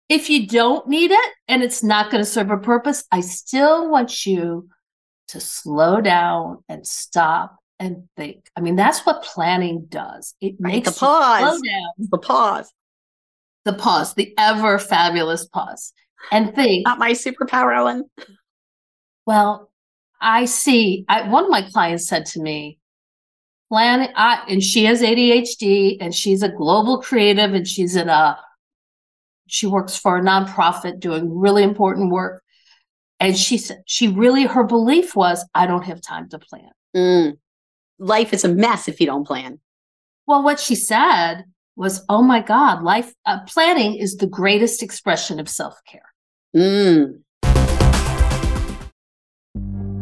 if 0.09 0.29
you 0.29 0.47
don't 0.47 0.87
need 0.87 1.11
it 1.11 1.31
and 1.49 1.63
it's 1.63 1.83
not 1.83 2.11
going 2.11 2.23
to 2.23 2.31
serve 2.31 2.51
a 2.51 2.59
purpose, 2.59 3.05
I 3.11 3.21
still 3.23 3.91
want 3.91 4.27
you 4.27 4.69
to 5.29 5.41
slow 5.41 6.03
down 6.03 6.63
and 6.69 6.87
stop 6.87 7.57
and 7.79 8.05
think. 8.17 8.47
I 8.57 8.61
mean, 8.61 8.77
that's 8.77 9.05
what 9.05 9.23
planning 9.23 9.87
does. 9.89 10.35
It 10.41 10.55
Right, 10.61 10.75
makes 10.75 10.93
the 10.93 10.99
pause. 11.01 11.61
The 11.99 12.19
pause. 12.19 12.73
the 13.65 13.73
pause, 13.75 14.15
the 14.15 14.35
ever 14.39 14.79
fabulous 14.79 15.47
pause, 15.47 15.93
and 16.31 16.55
think. 16.55 16.87
Not 16.87 16.99
my 16.99 17.13
superpower, 17.13 17.77
Ellen. 17.77 18.05
Well, 19.27 19.71
I 20.21 20.45
see. 20.45 21.05
I, 21.09 21.29
one 21.29 21.45
of 21.45 21.51
my 21.51 21.63
clients 21.63 22.07
said 22.07 22.27
to 22.27 22.41
me, 22.41 22.79
"Planning," 23.71 24.11
I, 24.17 24.45
and 24.49 24.63
she 24.63 24.85
has 24.85 25.03
ADHD, 25.03 25.97
and 26.01 26.15
she's 26.15 26.43
a 26.43 26.49
global 26.49 27.01
creative, 27.01 27.55
and 27.55 27.67
she's 27.67 27.97
in 27.97 28.09
a. 28.09 28.39
She 29.47 29.67
works 29.67 29.97
for 29.97 30.17
a 30.19 30.23
nonprofit 30.23 31.01
doing 31.01 31.39
really 31.39 31.63
important 31.63 32.11
work, 32.11 32.43
and 33.21 33.37
she 33.37 33.59
said 33.59 33.83
she 33.87 34.09
really 34.09 34.45
her 34.45 34.65
belief 34.65 35.15
was, 35.17 35.45
"I 35.55 35.67
don't 35.67 35.85
have 35.85 36.01
time 36.01 36.29
to 36.31 36.39
plan." 36.39 36.71
Mm. 36.97 37.39
Life 37.99 38.33
is 38.33 38.45
a 38.45 38.49
mess 38.49 38.89
if 38.89 39.01
you 39.01 39.07
don't 39.07 39.27
plan. 39.27 39.61
Well, 40.27 40.43
what 40.43 40.59
she 40.59 40.75
said 40.75 41.45
was, 41.77 42.05
"Oh 42.09 42.23
my 42.23 42.41
God, 42.41 42.83
life 42.83 43.15
uh, 43.27 43.41
planning 43.47 43.95
is 43.97 44.17
the 44.17 44.27
greatest 44.27 44.83
expression 44.83 45.39
of 45.39 45.49
self 45.49 45.81
care." 45.87 46.13
Mm. 46.57 47.21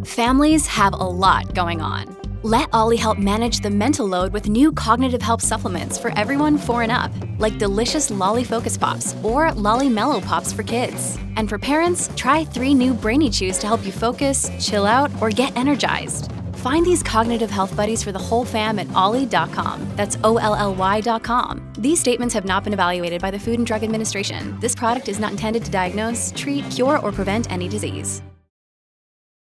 Families 0.06 0.66
have 0.66 0.92
a 0.94 0.96
lot 0.96 1.54
going 1.54 1.80
on. 1.80 2.16
Let 2.42 2.68
OLLY 2.72 2.96
help 2.96 3.18
manage 3.18 3.60
the 3.60 3.70
mental 3.70 4.04
load 4.04 4.32
with 4.32 4.48
new 4.48 4.72
cognitive 4.72 5.22
help 5.22 5.40
supplements 5.40 5.96
for 5.96 6.10
everyone 6.18 6.58
four 6.58 6.82
and 6.82 6.90
up, 6.90 7.12
like 7.38 7.56
delicious 7.56 8.10
Lolly 8.10 8.42
Focus 8.42 8.76
Pops 8.76 9.14
or 9.22 9.52
Lolly 9.52 9.88
Mellow 9.88 10.20
Pops 10.20 10.52
for 10.52 10.64
kids. 10.64 11.18
And 11.36 11.48
for 11.48 11.56
parents, 11.56 12.10
try 12.16 12.44
three 12.44 12.74
new 12.74 12.94
Brainy 12.94 13.30
Chews 13.30 13.58
to 13.58 13.68
help 13.68 13.86
you 13.86 13.92
focus, 13.92 14.50
chill 14.58 14.86
out, 14.86 15.10
or 15.22 15.30
get 15.30 15.56
energized. 15.56 16.32
Find 16.62 16.86
these 16.86 17.02
cognitive 17.02 17.50
health 17.50 17.76
buddies 17.76 18.04
for 18.04 18.12
the 18.12 18.20
whole 18.20 18.44
fam 18.44 18.78
at 18.78 18.86
olly.com. 18.92 19.84
That's 19.96 20.16
O 20.22 20.36
L 20.36 20.54
L 20.54 20.72
Y.com. 20.76 21.72
These 21.76 21.98
statements 21.98 22.34
have 22.34 22.44
not 22.44 22.62
been 22.62 22.72
evaluated 22.72 23.20
by 23.20 23.32
the 23.32 23.38
Food 23.38 23.58
and 23.58 23.66
Drug 23.66 23.82
Administration. 23.82 24.56
This 24.60 24.76
product 24.76 25.08
is 25.08 25.18
not 25.18 25.32
intended 25.32 25.64
to 25.64 25.72
diagnose, 25.72 26.32
treat, 26.36 26.64
cure, 26.70 27.00
or 27.00 27.10
prevent 27.10 27.50
any 27.50 27.66
disease. 27.66 28.22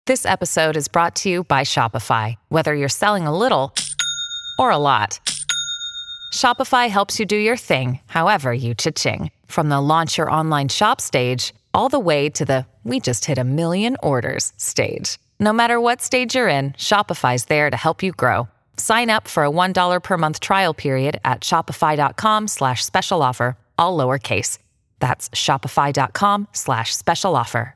This 0.07 0.25
episode 0.25 0.77
is 0.77 0.87
brought 0.87 1.15
to 1.17 1.29
you 1.29 1.43
by 1.43 1.61
Shopify. 1.61 2.35
Whether 2.47 2.73
you're 2.73 2.87
selling 2.87 3.27
a 3.27 3.37
little 3.37 3.75
or 4.57 4.71
a 4.71 4.77
lot, 4.77 5.19
Shopify 6.33 6.87
helps 6.87 7.19
you 7.19 7.25
do 7.25 7.35
your 7.35 7.57
thing, 7.57 7.99
however 8.05 8.53
you 8.53 8.73
cha-ching. 8.73 9.31
From 9.47 9.67
the 9.67 9.81
launch 9.81 10.17
your 10.17 10.31
online 10.31 10.69
shop 10.69 11.01
stage, 11.01 11.53
all 11.73 11.89
the 11.89 11.99
way 11.99 12.29
to 12.29 12.45
the 12.45 12.65
we 12.85 13.01
just 13.01 13.25
hit 13.25 13.37
a 13.37 13.43
million 13.43 13.97
orders 14.01 14.53
stage. 14.55 15.19
No 15.43 15.51
matter 15.51 15.81
what 15.81 16.03
stage 16.03 16.35
you're 16.35 16.47
in, 16.47 16.73
Shopify's 16.73 17.45
there 17.45 17.71
to 17.71 17.75
help 17.75 18.03
you 18.03 18.11
grow. 18.11 18.47
Sign 18.77 19.09
up 19.09 19.27
for 19.27 19.43
a 19.43 19.49
$1 19.49 20.03
per 20.03 20.17
month 20.17 20.39
trial 20.39 20.75
period 20.75 21.19
at 21.25 21.41
shopify.com 21.41 22.47
slash 22.47 22.85
special 22.85 23.23
offer, 23.23 23.57
all 23.75 23.97
lowercase. 23.97 24.59
That's 24.99 25.29
shopify.com 25.31 26.47
slash 26.51 26.95
special 26.95 27.35
offer. 27.35 27.75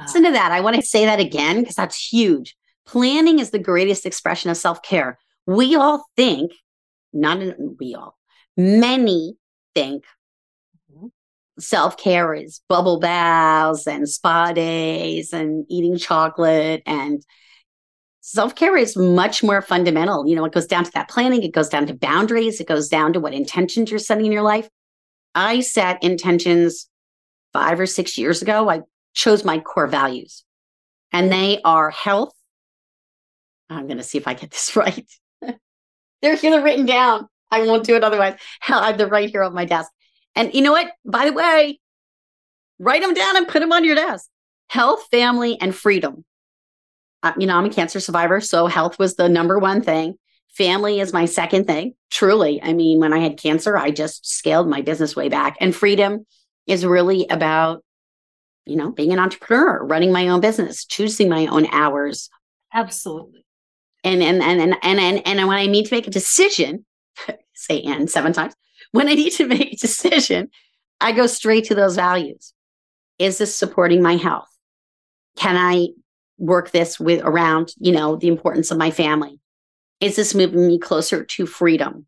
Listen 0.00 0.24
to 0.24 0.32
that. 0.32 0.50
I 0.50 0.60
want 0.60 0.74
to 0.74 0.82
say 0.82 1.04
that 1.04 1.20
again 1.20 1.60
because 1.60 1.76
that's 1.76 2.12
huge. 2.12 2.56
Planning 2.84 3.38
is 3.38 3.50
the 3.50 3.60
greatest 3.60 4.04
expression 4.04 4.50
of 4.50 4.56
self 4.56 4.82
care. 4.82 5.16
We 5.46 5.76
all 5.76 6.04
think, 6.16 6.54
not 7.12 7.38
we 7.78 7.94
all, 7.94 8.18
many 8.56 9.36
think 9.76 10.02
self 11.62 11.96
care 11.96 12.34
is 12.34 12.60
bubble 12.68 12.98
baths 12.98 13.86
and 13.86 14.08
spa 14.08 14.52
days 14.52 15.32
and 15.32 15.64
eating 15.68 15.96
chocolate. 15.96 16.82
And 16.86 17.24
self 18.20 18.54
care 18.54 18.76
is 18.76 18.96
much 18.96 19.42
more 19.42 19.62
fundamental. 19.62 20.26
You 20.26 20.36
know, 20.36 20.44
it 20.44 20.52
goes 20.52 20.66
down 20.66 20.84
to 20.84 20.90
that 20.92 21.08
planning, 21.08 21.42
it 21.42 21.52
goes 21.52 21.68
down 21.68 21.86
to 21.86 21.94
boundaries, 21.94 22.60
it 22.60 22.68
goes 22.68 22.88
down 22.88 23.12
to 23.12 23.20
what 23.20 23.34
intentions 23.34 23.90
you're 23.90 23.98
setting 23.98 24.26
in 24.26 24.32
your 24.32 24.42
life. 24.42 24.68
I 25.34 25.60
set 25.60 26.02
intentions 26.02 26.88
five 27.52 27.78
or 27.80 27.86
six 27.86 28.18
years 28.18 28.42
ago. 28.42 28.68
I 28.68 28.80
chose 29.14 29.44
my 29.44 29.58
core 29.58 29.86
values, 29.86 30.44
and 31.12 31.32
they 31.32 31.60
are 31.64 31.90
health. 31.90 32.32
I'm 33.70 33.86
going 33.86 33.98
to 33.98 34.02
see 34.02 34.18
if 34.18 34.28
I 34.28 34.34
get 34.34 34.50
this 34.50 34.76
right. 34.76 35.06
They're 36.20 36.36
here 36.36 36.62
written 36.62 36.86
down. 36.86 37.28
I 37.50 37.66
won't 37.66 37.84
do 37.84 37.96
it 37.96 38.04
otherwise. 38.04 38.36
I 38.68 38.86
have 38.86 38.98
them 38.98 39.10
right 39.10 39.28
here 39.28 39.42
on 39.42 39.54
my 39.54 39.64
desk. 39.64 39.90
And 40.34 40.54
you 40.54 40.62
know 40.62 40.72
what? 40.72 40.92
By 41.04 41.26
the 41.26 41.32
way, 41.32 41.80
write 42.78 43.02
them 43.02 43.14
down 43.14 43.36
and 43.36 43.48
put 43.48 43.60
them 43.60 43.72
on 43.72 43.84
your 43.84 43.94
desk. 43.94 44.28
Health, 44.68 45.06
family, 45.10 45.60
and 45.60 45.74
freedom. 45.74 46.24
Uh, 47.22 47.32
you 47.38 47.46
know, 47.46 47.56
I'm 47.56 47.66
a 47.66 47.70
cancer 47.70 48.00
survivor, 48.00 48.40
so 48.40 48.66
health 48.66 48.98
was 48.98 49.14
the 49.14 49.28
number 49.28 49.58
one 49.58 49.82
thing. 49.82 50.16
Family 50.48 51.00
is 51.00 51.12
my 51.12 51.24
second 51.24 51.66
thing. 51.66 51.94
Truly, 52.10 52.62
I 52.62 52.72
mean, 52.72 52.98
when 52.98 53.12
I 53.12 53.18
had 53.18 53.38
cancer, 53.38 53.76
I 53.76 53.90
just 53.90 54.26
scaled 54.26 54.68
my 54.68 54.82
business 54.82 55.14
way 55.14 55.28
back. 55.28 55.56
And 55.60 55.74
freedom 55.74 56.26
is 56.66 56.84
really 56.84 57.26
about 57.28 57.82
you 58.64 58.76
know, 58.76 58.90
being 58.90 59.12
an 59.12 59.18
entrepreneur, 59.18 59.84
running 59.84 60.12
my 60.12 60.28
own 60.28 60.40
business, 60.40 60.84
choosing 60.84 61.28
my 61.28 61.46
own 61.46 61.66
hours. 61.72 62.30
Absolutely. 62.72 63.44
And 64.04 64.22
and 64.22 64.42
and 64.42 64.60
and 64.60 64.76
and 64.82 65.00
and, 65.00 65.26
and 65.26 65.48
when 65.48 65.56
I 65.56 65.66
need 65.66 65.86
to 65.86 65.94
make 65.94 66.06
a 66.06 66.10
decision, 66.10 66.84
say 67.54 67.82
and 67.82 68.10
seven 68.10 68.32
times, 68.32 68.54
when 68.92 69.08
I 69.08 69.14
need 69.14 69.32
to 69.32 69.46
make 69.46 69.72
a 69.72 69.76
decision, 69.76 70.48
I 71.00 71.12
go 71.12 71.26
straight 71.26 71.64
to 71.64 71.74
those 71.74 71.96
values. 71.96 72.54
Is 73.18 73.38
this 73.38 73.54
supporting 73.54 74.02
my 74.02 74.16
health? 74.16 74.48
Can 75.36 75.56
I 75.56 75.88
work 76.38 76.70
this 76.70 76.98
with 77.00 77.20
around, 77.24 77.72
you 77.78 77.92
know, 77.92 78.16
the 78.16 78.28
importance 78.28 78.70
of 78.70 78.78
my 78.78 78.90
family? 78.90 79.40
Is 80.00 80.16
this 80.16 80.34
moving 80.34 80.66
me 80.66 80.78
closer 80.78 81.24
to 81.24 81.46
freedom? 81.46 82.06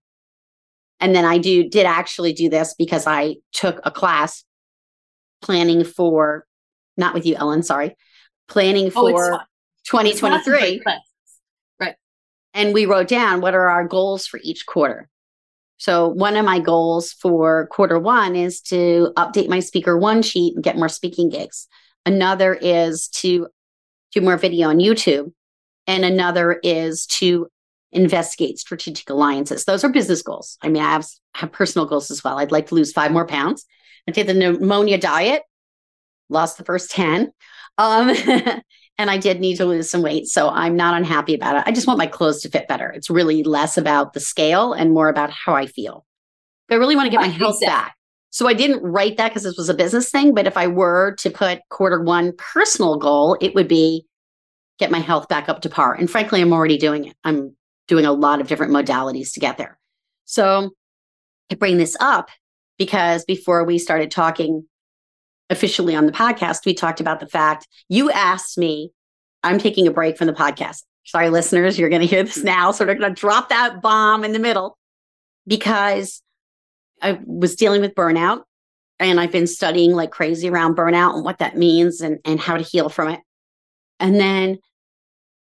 And 1.00 1.14
then 1.14 1.24
I 1.24 1.38
do 1.38 1.68
did 1.68 1.86
actually 1.86 2.32
do 2.32 2.48
this 2.48 2.74
because 2.74 3.06
I 3.06 3.36
took 3.52 3.80
a 3.84 3.90
class 3.90 4.44
planning 5.42 5.84
for 5.84 6.46
not 6.96 7.12
with 7.12 7.26
you 7.26 7.34
ellen 7.34 7.62
sorry 7.62 7.94
planning 8.48 8.86
Oh, 8.86 8.90
for 8.90 9.12
fine. 9.30 9.40
It's 9.80 9.92
lots 9.92 10.08
of 10.12 10.44
2023. 10.44 10.82
Right. 11.80 11.94
and 12.54 12.72
we 12.72 12.86
wrote 12.86 13.08
down 13.08 13.40
what 13.42 13.54
are 13.54 13.68
our 13.68 13.86
goals 13.86 14.26
for 14.26 14.40
each 14.42 14.64
quarter 14.64 15.08
so 15.84 16.08
one 16.08 16.38
of 16.38 16.46
my 16.46 16.60
goals 16.60 17.12
for 17.12 17.66
quarter 17.66 17.98
one 17.98 18.36
is 18.36 18.62
to 18.62 19.12
update 19.18 19.50
my 19.50 19.60
speaker 19.60 19.98
one 19.98 20.22
sheet 20.22 20.54
and 20.54 20.64
get 20.64 20.78
more 20.78 20.88
speaking 20.88 21.28
gigs. 21.28 21.68
Another 22.06 22.54
is 22.54 23.08
to 23.08 23.48
do 24.10 24.22
more 24.22 24.38
video 24.38 24.70
on 24.70 24.78
youtube. 24.78 25.30
And 25.86 26.02
another 26.02 26.58
is 26.62 27.04
to 27.18 27.48
investigate 27.92 28.58
strategic 28.58 29.10
alliances. 29.10 29.66
Those 29.66 29.84
are 29.84 29.90
business 29.90 30.22
goals. 30.22 30.56
I 30.62 30.70
mean 30.70 30.82
i 30.82 30.90
have, 30.90 31.06
have 31.34 31.52
personal 31.52 31.84
goals 31.84 32.10
as 32.10 32.24
well. 32.24 32.38
I'd 32.38 32.50
like 32.50 32.68
to 32.68 32.76
lose 32.76 32.90
five 32.90 33.12
more 33.12 33.26
pounds. 33.26 33.66
I 34.08 34.12
did 34.12 34.26
the 34.26 34.32
pneumonia 34.32 34.96
diet, 34.96 35.42
lost 36.30 36.56
the 36.56 36.64
first 36.64 36.92
10. 36.92 37.30
Um, 37.76 38.16
and 38.98 39.10
I 39.10 39.18
did 39.18 39.40
need 39.40 39.56
to 39.56 39.64
lose 39.64 39.90
some 39.90 40.02
weight. 40.02 40.26
So 40.26 40.48
I'm 40.48 40.76
not 40.76 40.96
unhappy 40.96 41.34
about 41.34 41.56
it. 41.56 41.64
I 41.66 41.72
just 41.72 41.86
want 41.86 41.98
my 41.98 42.06
clothes 42.06 42.42
to 42.42 42.48
fit 42.48 42.68
better. 42.68 42.90
It's 42.90 43.10
really 43.10 43.42
less 43.42 43.76
about 43.76 44.12
the 44.12 44.20
scale 44.20 44.72
and 44.72 44.92
more 44.92 45.08
about 45.08 45.30
how 45.30 45.54
I 45.54 45.66
feel. 45.66 46.04
But 46.68 46.76
I 46.76 46.78
really 46.78 46.96
want 46.96 47.06
to 47.06 47.10
get 47.10 47.20
my 47.20 47.26
health 47.26 47.60
back. 47.60 47.96
So 48.30 48.48
I 48.48 48.54
didn't 48.54 48.82
write 48.82 49.16
that 49.16 49.28
because 49.28 49.44
this 49.44 49.56
was 49.56 49.68
a 49.68 49.74
business 49.74 50.10
thing. 50.10 50.34
But 50.34 50.46
if 50.46 50.56
I 50.56 50.66
were 50.66 51.14
to 51.20 51.30
put 51.30 51.60
quarter 51.70 52.02
one 52.02 52.32
personal 52.36 52.96
goal, 52.96 53.36
it 53.40 53.54
would 53.54 53.68
be 53.68 54.06
get 54.78 54.90
my 54.90 54.98
health 54.98 55.28
back 55.28 55.48
up 55.48 55.60
to 55.62 55.68
par. 55.68 55.94
And 55.94 56.10
frankly, 56.10 56.40
I'm 56.40 56.52
already 56.52 56.78
doing 56.78 57.04
it. 57.04 57.16
I'm 57.24 57.54
doing 57.86 58.06
a 58.06 58.12
lot 58.12 58.40
of 58.40 58.48
different 58.48 58.72
modalities 58.72 59.32
to 59.34 59.40
get 59.40 59.56
there. 59.56 59.78
So 60.24 60.70
I 61.50 61.54
bring 61.54 61.76
this 61.76 61.96
up 62.00 62.28
because 62.78 63.24
before 63.24 63.64
we 63.64 63.78
started 63.78 64.10
talking 64.10 64.66
officially 65.54 65.94
on 65.96 66.06
the 66.06 66.12
podcast, 66.12 66.66
we 66.66 66.74
talked 66.74 67.00
about 67.00 67.20
the 67.20 67.28
fact 67.28 67.66
you 67.88 68.10
asked 68.10 68.58
me, 68.58 68.92
I'm 69.42 69.58
taking 69.58 69.86
a 69.86 69.90
break 69.90 70.18
from 70.18 70.26
the 70.26 70.32
podcast. 70.32 70.82
Sorry, 71.04 71.30
listeners, 71.30 71.78
you're 71.78 71.88
going 71.88 72.02
to 72.02 72.06
hear 72.06 72.22
this 72.22 72.38
mm-hmm. 72.38 72.46
now. 72.46 72.70
So 72.72 72.84
we're 72.84 72.94
going 72.94 73.14
to 73.14 73.20
drop 73.20 73.48
that 73.50 73.80
bomb 73.80 74.24
in 74.24 74.32
the 74.32 74.38
middle 74.38 74.76
because 75.46 76.22
I 77.00 77.20
was 77.24 77.56
dealing 77.56 77.80
with 77.80 77.94
burnout 77.94 78.42
and 78.98 79.20
I've 79.20 79.32
been 79.32 79.46
studying 79.46 79.92
like 79.92 80.10
crazy 80.10 80.48
around 80.48 80.76
burnout 80.76 81.14
and 81.14 81.24
what 81.24 81.38
that 81.38 81.56
means 81.56 82.00
and, 82.00 82.18
and 82.24 82.40
how 82.40 82.56
to 82.56 82.62
heal 82.62 82.88
from 82.88 83.08
it. 83.08 83.20
And 84.00 84.16
then 84.16 84.58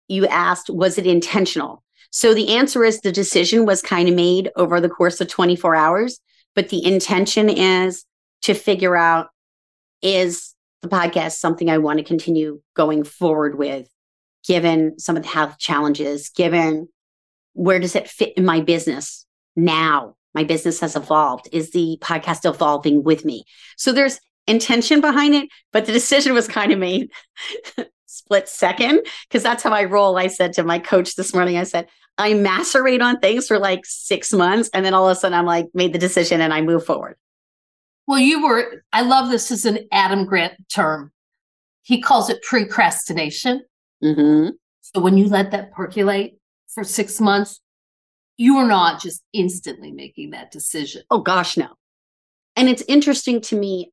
you 0.06 0.26
asked, 0.26 0.70
was 0.70 0.98
it 0.98 1.06
intentional? 1.06 1.82
So 2.10 2.34
the 2.34 2.56
answer 2.56 2.84
is 2.84 3.00
the 3.00 3.12
decision 3.12 3.66
was 3.66 3.82
kind 3.82 4.08
of 4.08 4.14
made 4.14 4.50
over 4.56 4.80
the 4.80 4.88
course 4.88 5.20
of 5.20 5.28
24 5.28 5.74
hours, 5.74 6.20
but 6.54 6.68
the 6.68 6.84
intention 6.84 7.50
is 7.50 8.04
to 8.42 8.54
figure 8.54 8.96
out 8.96 9.28
is 10.02 10.54
the 10.82 10.88
podcast 10.88 11.32
something 11.32 11.70
I 11.70 11.78
want 11.78 11.98
to 11.98 12.04
continue 12.04 12.60
going 12.74 13.04
forward 13.04 13.58
with, 13.58 13.88
given 14.46 14.98
some 14.98 15.16
of 15.16 15.22
the 15.22 15.28
health 15.28 15.58
challenges, 15.58 16.28
given 16.30 16.88
where 17.52 17.80
does 17.80 17.96
it 17.96 18.08
fit 18.08 18.34
in 18.36 18.44
my 18.44 18.60
business 18.60 19.26
now? 19.56 20.14
My 20.34 20.44
business 20.44 20.78
has 20.80 20.94
evolved. 20.94 21.48
Is 21.52 21.72
the 21.72 21.98
podcast 22.00 22.48
evolving 22.48 23.02
with 23.02 23.24
me? 23.24 23.44
So 23.76 23.92
there's 23.92 24.20
intention 24.46 25.00
behind 25.00 25.34
it, 25.34 25.48
but 25.72 25.86
the 25.86 25.92
decision 26.00 26.34
was 26.34 26.46
kind 26.46 26.72
of 26.72 26.78
made 26.78 27.10
split 28.06 28.48
second 28.48 29.00
because 29.28 29.42
that's 29.42 29.62
how 29.62 29.70
I 29.70 29.84
roll. 29.84 30.16
I 30.16 30.28
said 30.28 30.52
to 30.54 30.64
my 30.64 30.78
coach 30.78 31.16
this 31.16 31.34
morning, 31.34 31.56
I 31.56 31.64
said, 31.64 31.88
I 32.16 32.34
macerate 32.34 33.00
on 33.00 33.20
things 33.20 33.46
for 33.46 33.58
like 33.58 33.84
six 33.84 34.32
months. 34.32 34.70
And 34.74 34.84
then 34.84 34.94
all 34.94 35.08
of 35.08 35.16
a 35.16 35.20
sudden 35.20 35.38
I'm 35.38 35.46
like, 35.46 35.66
made 35.74 35.92
the 35.92 35.98
decision 35.98 36.40
and 36.40 36.52
I 36.52 36.60
move 36.60 36.84
forward. 36.84 37.16
Well, 38.08 38.18
you 38.18 38.42
were, 38.42 38.82
I 38.90 39.02
love 39.02 39.28
this 39.28 39.50
as 39.50 39.66
an 39.66 39.80
Adam 39.92 40.24
Grant 40.24 40.54
term. 40.74 41.12
He 41.82 42.00
calls 42.00 42.30
it 42.30 42.42
precrastination. 42.42 43.60
Mm-hmm. 44.02 44.48
So 44.80 45.00
when 45.00 45.18
you 45.18 45.28
let 45.28 45.50
that 45.50 45.72
percolate 45.72 46.38
for 46.68 46.84
six 46.84 47.20
months, 47.20 47.60
you 48.38 48.56
are 48.56 48.66
not 48.66 49.02
just 49.02 49.22
instantly 49.34 49.92
making 49.92 50.30
that 50.30 50.50
decision. 50.50 51.02
Oh, 51.10 51.20
gosh, 51.20 51.58
no. 51.58 51.68
And 52.56 52.70
it's 52.70 52.82
interesting 52.88 53.42
to 53.42 53.56
me, 53.58 53.92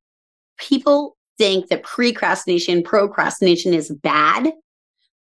people 0.57 1.17
think 1.37 1.67
that 1.67 1.83
precrastination, 1.83 2.85
procrastination 2.85 3.73
is 3.73 3.91
bad, 3.91 4.53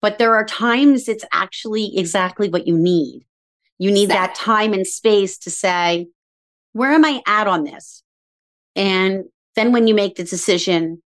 but 0.03 0.19
there 0.19 0.37
are 0.37 0.45
times 0.45 1.09
it's 1.09 1.25
actually 1.33 1.99
exactly 1.99 2.49
what 2.49 2.69
you 2.69 2.79
need. 2.79 3.27
You 3.79 3.91
need 3.91 4.05
exactly. 4.05 4.29
that 4.29 4.35
time 4.37 4.73
and 4.73 4.87
space 4.87 5.37
to 5.39 5.51
say, 5.51 6.07
where 6.75 6.93
am 6.93 7.05
I 7.05 7.23
at 7.27 7.49
on 7.49 7.65
this? 7.65 8.04
And 8.77 9.25
then 9.57 9.73
when 9.73 9.87
you 9.87 9.95
make 9.95 10.17
the 10.17 10.25
decision, 10.25 11.03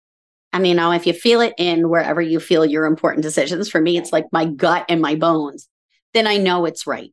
and 0.54 0.68
you 0.68 0.74
know, 0.74 0.92
if 0.92 1.06
you 1.06 1.14
feel 1.14 1.42
it 1.42 1.54
in 1.58 1.90
wherever 1.90 2.22
you 2.22 2.40
feel 2.40 2.66
your 2.66 2.86
important 2.86 3.24
decisions, 3.24 3.70
for 3.70 3.82
me, 3.82 3.98
it's 3.98 4.14
like 4.14 4.26
my 4.32 4.46
gut 4.46 4.86
and 4.88 5.02
my 5.02 5.16
bones, 5.16 5.68
then 6.14 6.28
I 6.28 6.38
know 6.38 6.66
it's 6.66 6.88
right. 6.88 7.12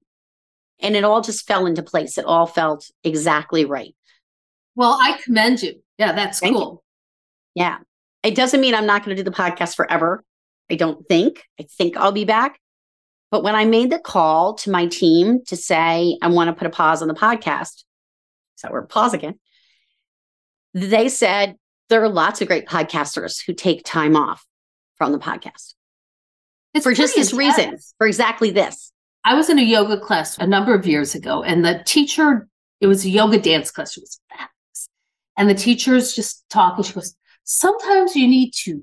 And 0.80 0.96
it 0.96 1.04
all 1.04 1.20
just 1.20 1.46
fell 1.46 1.66
into 1.66 1.82
place. 1.82 2.18
It 2.18 2.24
all 2.24 2.46
felt 2.46 2.90
exactly 3.04 3.64
right. 3.64 3.94
Well, 4.74 4.98
I 5.00 5.18
commend 5.24 5.62
you. 5.62 5.74
Yeah, 5.98 6.12
that's 6.12 6.40
Thank 6.40 6.56
cool. 6.56 6.82
You. 7.54 7.62
Yeah. 7.62 7.78
It 8.22 8.34
doesn't 8.34 8.60
mean 8.60 8.74
I'm 8.74 8.86
not 8.86 9.04
going 9.04 9.16
to 9.16 9.22
do 9.22 9.28
the 9.28 9.36
podcast 9.36 9.74
forever. 9.76 10.24
I 10.70 10.76
don't 10.76 11.06
think. 11.08 11.44
I 11.60 11.64
think 11.64 11.96
I'll 11.96 12.12
be 12.12 12.24
back. 12.24 12.58
But 13.30 13.42
when 13.42 13.54
I 13.54 13.64
made 13.64 13.90
the 13.90 13.98
call 13.98 14.54
to 14.56 14.70
my 14.70 14.86
team 14.86 15.40
to 15.46 15.56
say, 15.56 16.18
I 16.22 16.28
want 16.28 16.48
to 16.48 16.54
put 16.54 16.66
a 16.66 16.70
pause 16.70 17.02
on 17.02 17.08
the 17.08 17.14
podcast, 17.14 17.84
so 18.56 18.68
we're 18.70 18.86
pause 18.86 19.14
again, 19.14 19.38
they 20.74 21.08
said 21.08 21.56
there 21.88 22.02
are 22.02 22.08
lots 22.08 22.40
of 22.40 22.48
great 22.48 22.66
podcasters 22.66 23.44
who 23.44 23.52
take 23.52 23.84
time 23.84 24.16
off 24.16 24.46
from 24.96 25.12
the 25.12 25.18
podcast. 25.18 25.74
It's 26.74 26.84
for 26.84 26.94
just 26.94 27.14
this 27.14 27.32
intense. 27.32 27.58
reason, 27.58 27.78
for 27.98 28.06
exactly 28.06 28.50
this. 28.50 28.92
I 29.24 29.34
was 29.34 29.50
in 29.50 29.58
a 29.58 29.62
yoga 29.62 30.00
class 30.00 30.38
a 30.38 30.46
number 30.46 30.74
of 30.74 30.86
years 30.86 31.14
ago, 31.14 31.42
and 31.42 31.64
the 31.64 31.82
teacher, 31.84 32.48
it 32.80 32.86
was 32.86 33.04
a 33.04 33.10
yoga 33.10 33.38
dance 33.38 33.70
class. 33.70 33.96
It 33.96 34.00
was 34.00 34.20
fabulous. 34.30 34.88
And 35.36 35.48
the 35.48 35.54
teacher's 35.54 36.14
just 36.14 36.48
talking. 36.48 36.82
She 36.84 36.94
goes, 36.94 37.14
Sometimes 37.44 38.16
you 38.16 38.26
need 38.26 38.52
to 38.64 38.82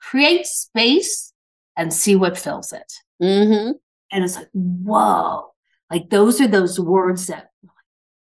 create 0.00 0.46
space 0.46 1.32
and 1.76 1.92
see 1.92 2.16
what 2.16 2.38
fills 2.38 2.72
it. 2.72 2.92
Mm-hmm. 3.22 3.72
And 4.12 4.24
it's 4.24 4.36
like, 4.36 4.48
whoa. 4.52 5.52
Like 5.90 6.10
those 6.10 6.40
are 6.40 6.48
those 6.48 6.78
words 6.78 7.26
that 7.28 7.50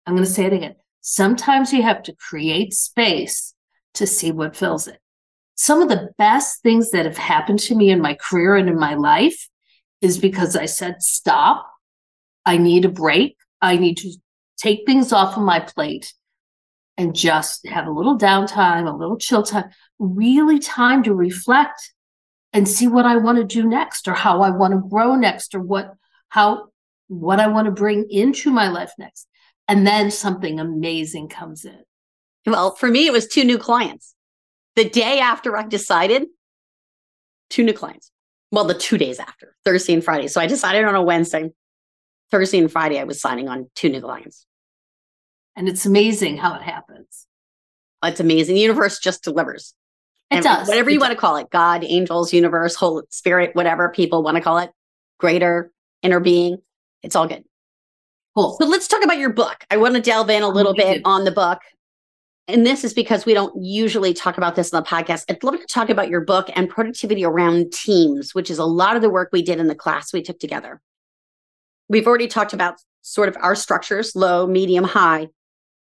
I'm 0.05 0.15
going 0.15 0.25
to 0.25 0.31
say 0.31 0.45
it 0.45 0.53
again. 0.53 0.75
Sometimes 1.01 1.73
you 1.73 1.81
have 1.81 2.03
to 2.03 2.15
create 2.15 2.73
space 2.73 3.53
to 3.95 4.05
see 4.05 4.31
what 4.31 4.55
fills 4.55 4.87
it. 4.87 4.99
Some 5.55 5.81
of 5.81 5.89
the 5.89 6.09
best 6.17 6.61
things 6.61 6.91
that 6.91 7.05
have 7.05 7.17
happened 7.17 7.59
to 7.59 7.75
me 7.75 7.89
in 7.89 8.01
my 8.01 8.13
career 8.13 8.55
and 8.55 8.69
in 8.69 8.79
my 8.79 8.95
life 8.95 9.49
is 10.01 10.17
because 10.17 10.55
I 10.55 10.65
said, 10.65 11.01
stop. 11.01 11.67
I 12.45 12.57
need 12.57 12.85
a 12.85 12.89
break. 12.89 13.35
I 13.61 13.77
need 13.77 13.97
to 13.97 14.13
take 14.57 14.85
things 14.85 15.11
off 15.11 15.35
of 15.35 15.43
my 15.43 15.59
plate 15.59 16.13
and 16.97 17.15
just 17.15 17.67
have 17.67 17.87
a 17.87 17.91
little 17.91 18.17
downtime, 18.17 18.87
a 18.87 18.95
little 18.95 19.17
chill 19.17 19.43
time, 19.43 19.69
really 19.99 20.59
time 20.59 21.03
to 21.03 21.13
reflect 21.13 21.93
and 22.51 22.67
see 22.67 22.87
what 22.87 23.05
I 23.05 23.17
want 23.17 23.37
to 23.37 23.43
do 23.43 23.67
next 23.67 24.07
or 24.07 24.13
how 24.13 24.41
I 24.41 24.49
want 24.49 24.73
to 24.73 24.89
grow 24.89 25.15
next 25.15 25.55
or 25.55 25.61
what 25.61 25.93
how 26.29 26.67
what 27.07 27.39
I 27.39 27.47
want 27.47 27.65
to 27.65 27.71
bring 27.71 28.05
into 28.09 28.51
my 28.51 28.67
life 28.67 28.91
next. 28.99 29.28
And 29.69 29.85
then 29.85 30.09
something 30.09 30.59
amazing 30.59 31.29
comes 31.29 31.63
in. 31.63 31.83
Well, 32.45 32.75
for 32.75 32.89
me, 32.89 33.05
it 33.05 33.13
was 33.13 33.27
two 33.27 33.43
new 33.43 33.59
clients. 33.59 34.15
The 34.75 34.89
day 34.89 35.19
after 35.19 35.55
I 35.55 35.67
decided, 35.67 36.25
two 37.51 37.63
new 37.63 37.73
clients. 37.73 38.11
Well, 38.51 38.65
the 38.65 38.73
two 38.73 38.97
days 38.97 39.19
after, 39.19 39.55
Thursday 39.63 39.93
and 39.93 40.03
Friday. 40.03 40.27
So 40.27 40.41
I 40.41 40.47
decided 40.47 40.85
on 40.85 40.95
a 40.95 41.03
Wednesday. 41.03 41.51
Thursday 42.31 42.57
and 42.57 42.71
Friday, 42.71 42.99
I 42.99 43.03
was 43.03 43.21
signing 43.21 43.47
on 43.47 43.69
two 43.75 43.89
new 43.89 44.01
clients. 44.01 44.47
And 45.55 45.69
it's 45.69 45.85
amazing 45.85 46.37
how 46.37 46.55
it 46.55 46.63
happens. 46.63 47.27
It's 48.03 48.19
amazing. 48.19 48.55
The 48.55 48.61
universe 48.61 48.97
just 48.97 49.23
delivers. 49.23 49.75
It 50.31 50.37
and 50.37 50.43
does. 50.43 50.67
Whatever 50.67 50.89
it 50.89 50.93
you 50.93 50.99
does. 50.99 51.09
want 51.09 51.15
to 51.15 51.21
call 51.21 51.35
it 51.35 51.51
God, 51.51 51.83
angels, 51.83 52.33
universe, 52.33 52.73
whole 52.73 53.03
spirit, 53.11 53.55
whatever 53.55 53.89
people 53.89 54.23
want 54.23 54.37
to 54.37 54.41
call 54.41 54.57
it, 54.57 54.71
greater, 55.19 55.71
inner 56.01 56.19
being. 56.19 56.57
It's 57.03 57.15
all 57.15 57.27
good. 57.27 57.43
Cool. 58.35 58.55
So 58.59 58.67
let's 58.67 58.87
talk 58.87 59.03
about 59.03 59.17
your 59.17 59.31
book. 59.31 59.65
I 59.69 59.77
want 59.77 59.95
to 59.95 60.01
delve 60.01 60.29
in 60.29 60.43
a 60.43 60.47
oh, 60.47 60.49
little 60.49 60.73
bit 60.73 61.01
on 61.05 61.25
the 61.25 61.31
book. 61.31 61.59
And 62.47 62.65
this 62.65 62.83
is 62.83 62.93
because 62.93 63.25
we 63.25 63.33
don't 63.33 63.63
usually 63.63 64.13
talk 64.13 64.37
about 64.37 64.55
this 64.55 64.73
on 64.73 64.81
the 64.81 64.89
podcast. 64.89 65.25
I'd 65.29 65.43
love 65.43 65.59
to 65.59 65.65
talk 65.67 65.89
about 65.89 66.09
your 66.09 66.21
book 66.21 66.49
and 66.55 66.67
productivity 66.67 67.23
around 67.23 67.71
teams, 67.71 68.33
which 68.33 68.49
is 68.49 68.57
a 68.57 68.65
lot 68.65 68.95
of 68.95 69.01
the 69.01 69.09
work 69.09 69.29
we 69.31 69.43
did 69.43 69.59
in 69.59 69.67
the 69.67 69.75
class 69.75 70.11
we 70.11 70.23
took 70.23 70.39
together. 70.39 70.81
We've 71.89 72.07
already 72.07 72.27
talked 72.27 72.53
about 72.53 72.75
sort 73.01 73.29
of 73.29 73.37
our 73.39 73.55
structures 73.55 74.15
low, 74.15 74.47
medium, 74.47 74.83
high. 74.83 75.27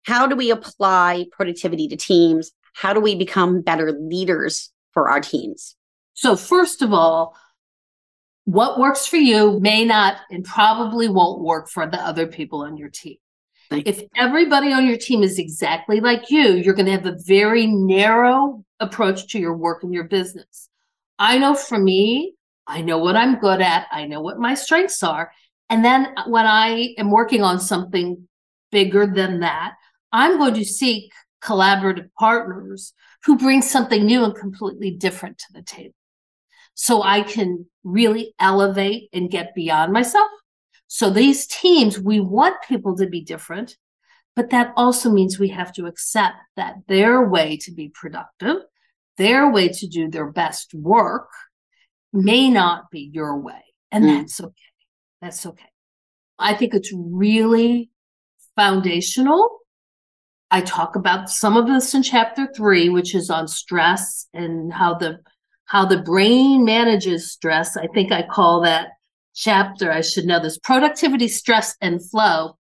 How 0.04 0.28
do 0.28 0.36
we 0.36 0.52
apply 0.52 1.28
productivity 1.32 1.88
to 1.90 1.96
teams? 1.96 2.52
How 2.74 2.94
do 2.94 3.00
we 3.00 3.16
become 3.16 3.62
better 3.62 3.92
leaders 3.92 4.72
for 4.94 5.10
our 5.10 5.22
teams? 5.22 5.76
So, 6.14 6.36
first 6.36 6.82
of 6.82 6.94
all, 6.94 7.38
what 8.52 8.80
works 8.80 9.06
for 9.06 9.18
you 9.18 9.60
may 9.60 9.86
not 9.86 10.18
and 10.32 10.44
probably 10.44 11.08
won't 11.08 11.42
work 11.42 11.70
for 11.70 11.86
the 11.86 12.02
other 12.02 12.26
people 12.26 12.62
on 12.62 12.78
your 12.78 12.90
team. 12.90 13.18
If 13.70 14.02
everybody 14.16 14.74
on 14.74 14.88
your 14.88 14.98
team 14.98 15.22
is 15.22 15.38
exactly 15.38 16.00
like 16.00 16.32
you, 16.32 16.54
you're 16.54 16.74
going 16.74 16.88
to 16.88 16.92
have 16.92 17.06
a 17.06 17.18
very 17.28 17.68
narrow 17.68 18.66
approach 18.80 19.28
to 19.28 19.40
your 19.40 19.56
work 19.56 19.84
and 19.84 19.94
your 19.94 20.06
business. 20.06 20.68
I 21.20 21.38
know 21.38 21.54
for 21.54 21.78
me, 21.78 22.34
I 22.66 22.82
know 22.82 22.98
what 22.98 23.16
I'm 23.16 23.40
good 23.40 23.62
at, 23.62 23.86
I 23.92 24.08
know 24.08 24.22
what 24.22 24.40
my 24.40 24.56
strengths 24.56 25.04
are. 25.04 25.32
And 25.70 25.86
then 25.86 26.08
uh, 26.18 26.24
when 26.26 26.48
I 26.48 26.96
am 26.98 27.12
working 27.12 27.44
on 27.44 27.60
something 27.60 28.28
bigger 28.72 29.06
than 29.06 29.42
that, 29.42 29.76
I'm 30.12 30.40
going 30.40 30.56
to 30.56 30.66
seek 30.66 31.12
collaborative 31.44 32.10
partners 32.18 32.94
who 33.26 33.38
bring 33.38 33.62
something 33.62 34.04
new 34.04 34.24
and 34.24 34.34
completely 34.34 34.90
different 34.90 35.38
to 35.38 35.54
the 35.54 35.62
table. 35.62 35.94
So 36.74 37.04
I 37.04 37.22
can 37.22 37.66
really 37.84 38.34
elevate 38.40 39.10
and 39.14 39.30
get 39.30 39.54
beyond 39.56 39.92
myself. 39.94 40.30
So 40.88 41.10
these 41.10 41.46
teams, 41.46 42.00
we 42.00 42.20
want 42.20 42.56
people 42.68 42.96
to 42.98 43.08
be 43.08 43.22
different, 43.22 43.78
but 44.36 44.50
that 44.50 44.74
also 44.76 45.12
means 45.12 45.38
we 45.38 45.50
have 45.50 45.72
to 45.74 45.86
accept 45.86 46.38
that 46.56 46.76
their 46.88 47.28
way 47.28 47.58
to 47.58 47.72
be 47.72 47.92
productive, 47.94 48.58
their 49.18 49.52
way 49.52 49.68
to 49.70 49.88
do 49.88 50.10
their 50.10 50.32
best 50.32 50.74
work 50.74 51.30
may 52.12 52.50
not 52.50 52.90
be 52.92 53.10
your 53.14 53.40
way. 53.40 53.64
And 53.92 54.06
mm. 54.06 54.18
that's 54.18 54.42
okay. 54.42 54.54
That's 55.22 55.46
okay. 55.46 55.66
I 56.40 56.54
think 56.54 56.74
it's 56.74 56.94
really 56.94 57.92
foundational 58.56 59.60
I 60.52 60.62
talk 60.62 60.96
about 60.96 61.30
some 61.30 61.58
of 61.58 61.68
this 61.68 61.94
in 61.94 62.02
chapter 62.02 62.48
three, 62.56 62.90
which 62.90 63.14
is 63.14 63.30
on 63.30 63.48
stress 63.48 64.28
and 64.34 64.74
how 64.74 64.96
the 64.96 65.20
how 65.70 65.86
the 65.86 66.02
brain 66.02 66.66
manages 66.66 67.32
stress. 67.32 67.78
I 67.78 67.88
think 67.88 68.12
I 68.12 68.24
call 68.24 68.62
that 68.62 68.90
chapter, 69.36 69.92
I 69.92 70.02
should 70.02 70.26
know 70.26 70.42
this, 70.42 70.58
productivity, 70.58 71.28
stress, 71.28 71.76
and 71.80 72.04
flow. 72.10 72.58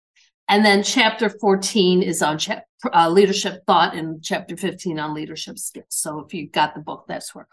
And 0.49 0.65
then 0.65 0.81
chapter 0.83 1.29
14 1.29 2.01
is 2.01 2.21
on 2.21 2.39
cha- 2.39 2.61
uh, 2.93 3.09
leadership 3.09 3.63
thought 3.67 3.95
and 3.95 4.23
chapter 4.23 4.57
15 4.57 4.99
on 4.99 5.13
leadership 5.13 5.59
skills. 5.59 5.85
So 5.89 6.19
if 6.19 6.33
you 6.33 6.49
got 6.49 6.73
the 6.73 6.81
book, 6.81 7.05
that's 7.07 7.33
where 7.33 7.47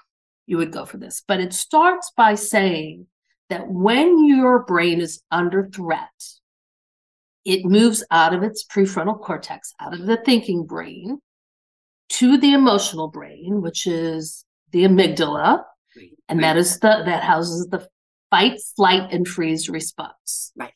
you 0.46 0.56
would 0.56 0.72
go 0.72 0.86
for 0.86 0.96
this. 0.96 1.22
But 1.26 1.40
it 1.40 1.52
starts 1.52 2.10
by 2.16 2.34
saying 2.34 3.06
that 3.50 3.68
when 3.68 4.24
your 4.24 4.64
brain 4.64 5.02
is 5.02 5.22
under 5.30 5.68
threat, 5.68 6.08
it 7.44 7.66
moves 7.66 8.02
out 8.10 8.34
of 8.34 8.42
its 8.42 8.64
prefrontal 8.64 9.20
cortex, 9.20 9.74
out 9.78 9.92
of 9.92 10.06
the 10.06 10.16
thinking 10.16 10.64
brain, 10.64 11.18
to 12.08 12.38
the 12.38 12.54
emotional 12.54 13.08
brain, 13.08 13.60
which 13.60 13.86
is 13.86 14.46
the 14.72 14.84
amygdala, 14.84 15.64
right. 15.96 16.10
and 16.28 16.40
right. 16.40 16.54
that 16.54 16.56
is 16.56 16.78
the 16.80 17.02
that 17.06 17.22
houses 17.22 17.68
the 17.70 17.88
fight, 18.30 18.60
flight, 18.76 19.12
and 19.12 19.26
freeze 19.26 19.68
response. 19.68 20.52
Right. 20.56 20.72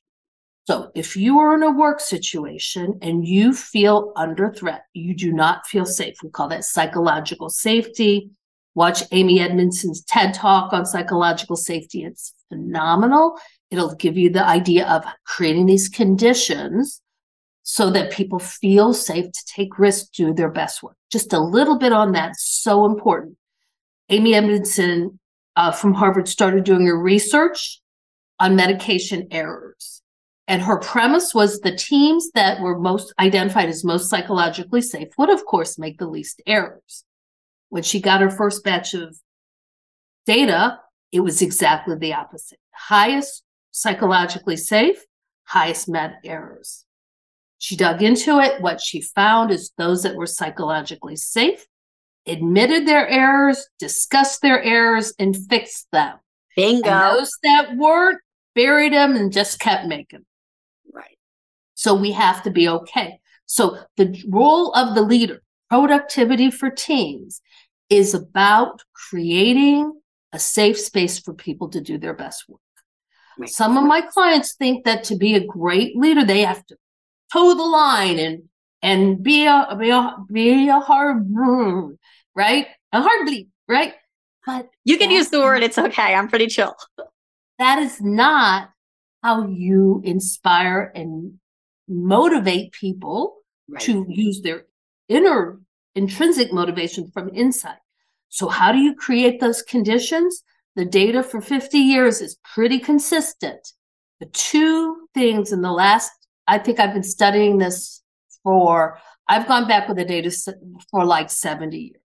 So 0.66 0.90
if 0.94 1.16
you 1.16 1.38
are 1.38 1.54
in 1.54 1.62
a 1.62 1.70
work 1.70 2.00
situation 2.00 2.98
and 3.02 3.26
you 3.26 3.54
feel 3.54 4.12
under 4.16 4.52
threat, 4.52 4.84
you 4.92 5.14
do 5.14 5.32
not 5.32 5.66
feel 5.66 5.86
safe. 5.86 6.16
We 6.22 6.30
call 6.30 6.48
that 6.48 6.64
psychological 6.64 7.50
safety. 7.50 8.30
Watch 8.74 9.04
Amy 9.12 9.40
Edmondson's 9.40 10.04
TED 10.04 10.34
talk 10.34 10.72
on 10.72 10.84
psychological 10.84 11.56
safety. 11.56 12.04
It's 12.04 12.34
phenomenal 12.50 13.38
it'll 13.70 13.94
give 13.94 14.16
you 14.16 14.30
the 14.30 14.46
idea 14.46 14.86
of 14.86 15.04
creating 15.24 15.66
these 15.66 15.88
conditions 15.88 17.00
so 17.62 17.90
that 17.90 18.12
people 18.12 18.38
feel 18.38 18.94
safe 18.94 19.26
to 19.26 19.44
take 19.46 19.78
risks, 19.78 20.08
do 20.08 20.32
their 20.32 20.50
best 20.50 20.82
work. 20.82 20.96
Just 21.10 21.32
a 21.32 21.40
little 21.40 21.78
bit 21.78 21.92
on 21.92 22.12
that, 22.12 22.36
so 22.36 22.84
important. 22.84 23.36
Amy 24.08 24.34
Edmondson 24.34 25.18
uh, 25.56 25.72
from 25.72 25.94
Harvard 25.94 26.28
started 26.28 26.64
doing 26.64 26.86
her 26.86 26.98
research 26.98 27.80
on 28.38 28.56
medication 28.56 29.26
errors. 29.30 30.02
And 30.48 30.62
her 30.62 30.78
premise 30.78 31.34
was 31.34 31.60
the 31.60 31.74
teams 31.74 32.30
that 32.32 32.60
were 32.60 32.78
most 32.78 33.12
identified 33.18 33.68
as 33.68 33.82
most 33.82 34.08
psychologically 34.08 34.80
safe 34.80 35.08
would, 35.18 35.30
of 35.30 35.44
course, 35.44 35.78
make 35.78 35.98
the 35.98 36.06
least 36.06 36.40
errors. 36.46 37.04
When 37.68 37.82
she 37.82 38.00
got 38.00 38.20
her 38.20 38.30
first 38.30 38.62
batch 38.62 38.94
of 38.94 39.16
data, 40.24 40.78
it 41.10 41.20
was 41.20 41.42
exactly 41.42 41.96
the 41.96 42.14
opposite. 42.14 42.60
Highest 42.72 43.42
psychologically 43.72 44.56
safe, 44.56 45.04
highest 45.44 45.88
med 45.88 46.14
errors. 46.24 46.84
She 47.58 47.74
dug 47.74 48.02
into 48.02 48.38
it. 48.38 48.60
What 48.62 48.80
she 48.80 49.00
found 49.00 49.50
is 49.50 49.72
those 49.76 50.04
that 50.04 50.14
were 50.14 50.26
psychologically 50.26 51.16
safe 51.16 51.66
admitted 52.26 52.86
their 52.86 53.08
errors, 53.08 53.68
discussed 53.78 54.42
their 54.42 54.62
errors, 54.62 55.12
and 55.18 55.36
fixed 55.48 55.86
them. 55.92 56.16
Bingo. 56.56 56.88
And 56.88 57.18
those 57.18 57.30
that 57.42 57.76
weren't 57.76 58.20
buried 58.54 58.92
them 58.92 59.16
and 59.16 59.32
just 59.32 59.60
kept 59.60 59.86
making. 59.86 60.24
Right. 60.92 61.18
So 61.74 61.94
we 61.94 62.12
have 62.12 62.42
to 62.44 62.50
be 62.50 62.68
okay. 62.68 63.20
So 63.46 63.78
the 63.96 64.22
role 64.28 64.72
of 64.72 64.94
the 64.94 65.02
leader, 65.02 65.42
productivity 65.68 66.50
for 66.50 66.70
teams, 66.70 67.40
is 67.88 68.14
about 68.14 68.82
creating 68.92 69.92
a 70.32 70.38
safe 70.38 70.78
space 70.78 71.20
for 71.20 71.32
people 71.32 71.68
to 71.68 71.80
do 71.80 71.98
their 71.98 72.14
best 72.14 72.48
work. 72.48 72.60
Right. 73.38 73.48
Some 73.48 73.76
of 73.76 73.84
my 73.84 74.00
clients 74.00 74.54
think 74.54 74.84
that 74.84 75.04
to 75.04 75.16
be 75.16 75.34
a 75.34 75.44
great 75.44 75.96
leader, 75.96 76.24
they 76.24 76.40
have 76.40 76.64
to 76.66 76.76
toe 77.32 77.54
the 77.54 77.62
line 77.62 78.18
and 78.18 78.42
and 78.82 79.22
be 79.22 79.46
a 79.46 79.76
be 79.78 79.90
a 79.90 80.16
be 80.30 80.68
a 80.68 80.80
hard 80.80 81.28
right? 82.36 82.68
A 82.92 83.00
hard 83.00 83.26
bleed, 83.26 83.48
right? 83.68 83.94
But 84.46 84.68
you 84.84 84.98
can 84.98 85.10
use 85.10 85.30
the 85.30 85.40
word, 85.40 85.64
it's 85.64 85.78
okay. 85.78 86.14
I'm 86.14 86.28
pretty 86.28 86.46
chill. 86.46 86.76
That 87.58 87.80
is 87.80 88.00
not 88.00 88.70
how 89.22 89.48
you 89.48 90.02
inspire 90.04 90.92
and 90.94 91.40
motivate 91.88 92.72
people 92.72 93.38
right. 93.68 93.80
to 93.82 94.06
use 94.08 94.42
their 94.42 94.66
inner 95.08 95.60
intrinsic 95.96 96.52
motivation 96.52 97.10
from 97.10 97.30
inside. 97.30 97.78
So, 98.28 98.48
how 98.48 98.70
do 98.70 98.78
you 98.78 98.94
create 98.94 99.40
those 99.40 99.62
conditions? 99.62 100.44
The 100.76 100.84
data 100.84 101.22
for 101.22 101.40
50 101.40 101.78
years 101.78 102.20
is 102.20 102.36
pretty 102.44 102.78
consistent. 102.78 103.72
The 104.20 104.26
two 104.26 105.08
things 105.14 105.50
in 105.50 105.62
the 105.62 105.72
last, 105.72 106.10
I 106.46 106.58
think 106.58 106.78
I've 106.78 106.92
been 106.92 107.02
studying 107.02 107.58
this 107.58 108.02
for, 108.42 108.98
I've 109.26 109.48
gone 109.48 109.66
back 109.66 109.88
with 109.88 109.96
the 109.96 110.04
data 110.04 110.30
for 110.90 111.04
like 111.04 111.30
70 111.30 111.78
years. 111.78 112.00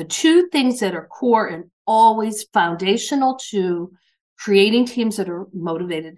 The 0.00 0.06
two 0.06 0.48
things 0.48 0.80
that 0.80 0.94
are 0.94 1.08
core 1.08 1.46
and 1.46 1.70
always 1.86 2.44
foundational 2.54 3.38
to 3.50 3.92
creating 4.38 4.86
teams 4.86 5.18
that 5.18 5.28
are 5.28 5.46
motivated 5.52 6.16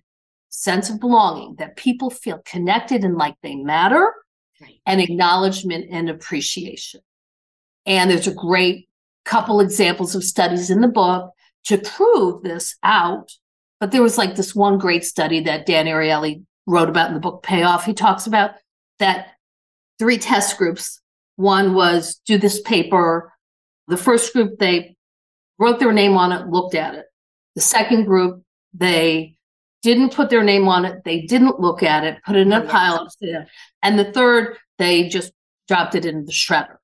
sense 0.50 0.88
of 0.88 1.00
belonging, 1.00 1.56
that 1.58 1.74
people 1.74 2.08
feel 2.08 2.40
connected 2.44 3.02
and 3.02 3.16
like 3.16 3.34
they 3.42 3.56
matter, 3.56 4.14
right. 4.60 4.78
and 4.86 5.00
acknowledgement 5.00 5.86
and 5.90 6.08
appreciation. 6.08 7.00
And 7.84 8.08
there's 8.08 8.28
a 8.28 8.32
great 8.32 8.88
couple 9.24 9.58
examples 9.58 10.14
of 10.14 10.22
studies 10.22 10.70
in 10.70 10.80
the 10.80 10.86
book 10.86 11.32
to 11.64 11.76
prove 11.76 12.44
this 12.44 12.76
out. 12.84 13.32
But 13.80 13.90
there 13.90 14.00
was 14.00 14.16
like 14.16 14.36
this 14.36 14.54
one 14.54 14.78
great 14.78 15.04
study 15.04 15.40
that 15.40 15.66
Dan 15.66 15.86
Ariely 15.86 16.44
wrote 16.68 16.88
about 16.88 17.08
in 17.08 17.14
the 17.14 17.20
book 17.20 17.42
Payoff. 17.42 17.84
He 17.84 17.94
talks 17.94 18.28
about 18.28 18.52
that 19.00 19.30
three 19.98 20.18
test 20.18 20.56
groups. 20.56 21.00
One 21.34 21.74
was 21.74 22.20
do 22.24 22.38
this 22.38 22.60
paper. 22.60 23.31
The 23.92 23.98
first 23.98 24.32
group, 24.32 24.58
they 24.58 24.96
wrote 25.58 25.78
their 25.78 25.92
name 25.92 26.16
on 26.16 26.32
it, 26.32 26.48
looked 26.48 26.74
at 26.74 26.94
it. 26.94 27.04
The 27.56 27.60
second 27.60 28.06
group, 28.06 28.42
they 28.72 29.36
didn't 29.82 30.14
put 30.14 30.30
their 30.30 30.42
name 30.42 30.66
on 30.66 30.86
it. 30.86 31.04
They 31.04 31.20
didn't 31.20 31.60
look 31.60 31.82
at 31.82 32.02
it, 32.02 32.16
put 32.24 32.36
it 32.36 32.46
in 32.46 32.54
a 32.54 32.62
pile. 32.62 33.06
And 33.82 33.98
the 33.98 34.10
third, 34.10 34.56
they 34.78 35.10
just 35.10 35.34
dropped 35.68 35.94
it 35.94 36.06
in 36.06 36.24
the 36.24 36.32
shredder. 36.32 36.76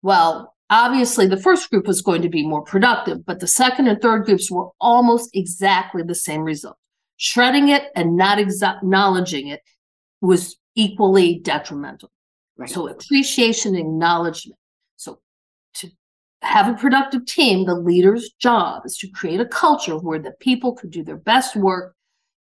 Well, 0.00 0.54
obviously 0.70 1.26
the 1.26 1.36
first 1.36 1.68
group 1.68 1.86
was 1.86 2.00
going 2.00 2.22
to 2.22 2.30
be 2.30 2.46
more 2.46 2.62
productive, 2.62 3.26
but 3.26 3.40
the 3.40 3.46
second 3.46 3.88
and 3.88 4.00
third 4.00 4.24
groups 4.24 4.50
were 4.50 4.70
almost 4.80 5.28
exactly 5.34 6.02
the 6.02 6.14
same 6.14 6.40
result. 6.40 6.78
Shredding 7.18 7.68
it 7.68 7.82
and 7.94 8.16
not 8.16 8.38
acknowledging 8.38 9.48
it 9.48 9.60
was 10.22 10.56
equally 10.74 11.38
detrimental. 11.38 12.10
Right. 12.56 12.70
So 12.70 12.88
appreciation, 12.88 13.74
acknowledgement. 13.74 14.58
Have 16.42 16.68
a 16.68 16.78
productive 16.78 17.26
team, 17.26 17.64
the 17.64 17.74
leader's 17.74 18.30
job 18.38 18.82
is 18.84 18.96
to 18.98 19.08
create 19.08 19.40
a 19.40 19.46
culture 19.46 19.98
where 19.98 20.18
the 20.18 20.32
people 20.40 20.74
could 20.74 20.90
do 20.90 21.02
their 21.02 21.16
best 21.16 21.56
work 21.56 21.94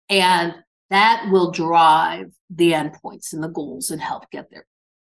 and 0.09 0.55
that 0.89 1.27
will 1.31 1.51
drive 1.51 2.31
the 2.49 2.71
endpoints 2.71 3.33
and 3.33 3.43
the 3.43 3.49
goals 3.49 3.91
and 3.91 4.01
help 4.01 4.29
get 4.31 4.49
there. 4.49 4.65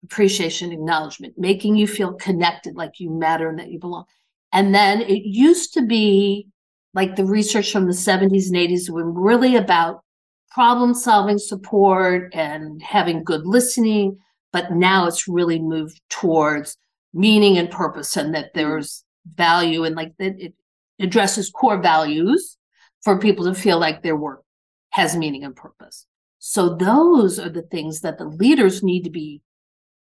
Appreciation, 0.05 0.73
acknowledgement, 0.73 1.35
making 1.37 1.77
you 1.77 1.87
feel 1.87 2.15
connected, 2.15 2.77
like 2.77 2.99
you 2.99 3.11
matter 3.11 3.49
and 3.49 3.59
that 3.59 3.71
you 3.71 3.79
belong. 3.79 4.05
And 4.53 4.75
then 4.75 5.03
it 5.03 5.25
used 5.25 5.75
to 5.75 5.83
be 5.83 6.49
like 6.95 7.17
the 7.17 7.27
research 7.27 7.73
from 7.73 7.87
the 7.87 7.93
70s 7.93 8.47
and 8.47 8.57
80s 8.57 8.89
were 8.89 9.11
really 9.11 9.57
about 9.57 10.03
problem 10.51 10.95
solving 10.95 11.39
support 11.39 12.35
and 12.35 12.81
having 12.81 13.23
good 13.23 13.47
listening. 13.47 14.19
But 14.53 14.73
now 14.73 15.07
it's 15.07 15.29
really 15.29 15.59
moved 15.59 16.01
towards 16.09 16.79
meaning 17.17 17.59
and 17.59 17.71
purpose, 17.71 18.17
and 18.17 18.35
that 18.35 18.47
mm. 18.47 18.55
there's 18.55 19.05
value 19.35 19.85
and 19.85 19.97
like 19.97 20.13
that 20.19 20.39
it 20.39 20.55
addresses 21.01 21.51
core 21.51 21.81
values 21.81 22.57
for 23.03 23.19
people 23.19 23.45
to 23.45 23.55
feel 23.55 23.79
like 23.79 24.03
their 24.03 24.17
work 24.17 24.43
has 24.91 25.17
meaning 25.17 25.45
and 25.45 25.57
purpose. 25.57 26.07
So 26.39 26.77
those 26.77 27.39
are 27.39 27.49
the 27.49 27.63
things 27.63 28.01
that 28.03 28.19
the 28.19 28.25
leaders 28.25 28.83
need 28.83 29.03
to 29.03 29.11
be 29.11 29.43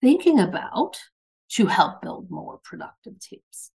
thinking 0.00 0.38
about 0.38 0.96
to 1.50 1.66
help 1.66 2.02
build 2.02 2.30
more 2.30 2.60
productive 2.62 3.18
teams. 3.20 3.70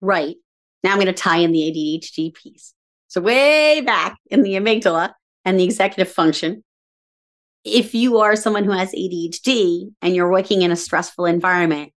Right. 0.00 0.36
Now 0.82 0.92
I'm 0.92 0.96
going 0.96 1.06
to 1.06 1.12
tie 1.12 1.38
in 1.38 1.52
the 1.52 1.60
ADHD 1.60 2.34
piece. 2.34 2.74
So 3.08 3.20
way 3.20 3.80
back 3.80 4.18
in 4.30 4.42
the 4.42 4.54
amygdala 4.54 5.12
and 5.44 5.58
the 5.58 5.64
executive 5.64 6.12
function, 6.12 6.64
if 7.64 7.94
you 7.94 8.18
are 8.18 8.36
someone 8.36 8.64
who 8.64 8.72
has 8.72 8.92
ADHD 8.92 9.92
and 10.02 10.14
you're 10.14 10.30
working 10.30 10.62
in 10.62 10.70
a 10.70 10.76
stressful 10.76 11.26
environment, 11.26 11.92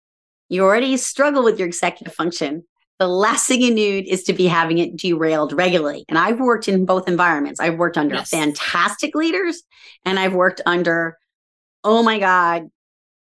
you 0.50 0.64
already 0.64 0.98
struggle 0.98 1.44
with 1.44 1.58
your 1.58 1.68
executive 1.68 2.14
function 2.14 2.64
the 3.00 3.08
last 3.08 3.48
thing 3.48 3.62
you 3.62 3.74
need 3.74 4.08
is 4.10 4.24
to 4.24 4.34
be 4.34 4.46
having 4.46 4.78
it 4.78 4.98
derailed 4.98 5.54
regularly. 5.54 6.04
And 6.10 6.18
I've 6.18 6.40
worked 6.40 6.68
in 6.68 6.86
both 6.86 7.08
environments. 7.08 7.62
I've 7.62 7.78
worked 7.78 7.98
under 7.98 8.16
yes. 8.16 8.30
fantastic 8.30 9.16
leaders 9.16 9.64
and 10.04 10.20
I've 10.20 10.34
worked 10.34 10.60
under, 10.66 11.18
oh 11.86 12.04
my 12.04 12.20
God, 12.20 12.70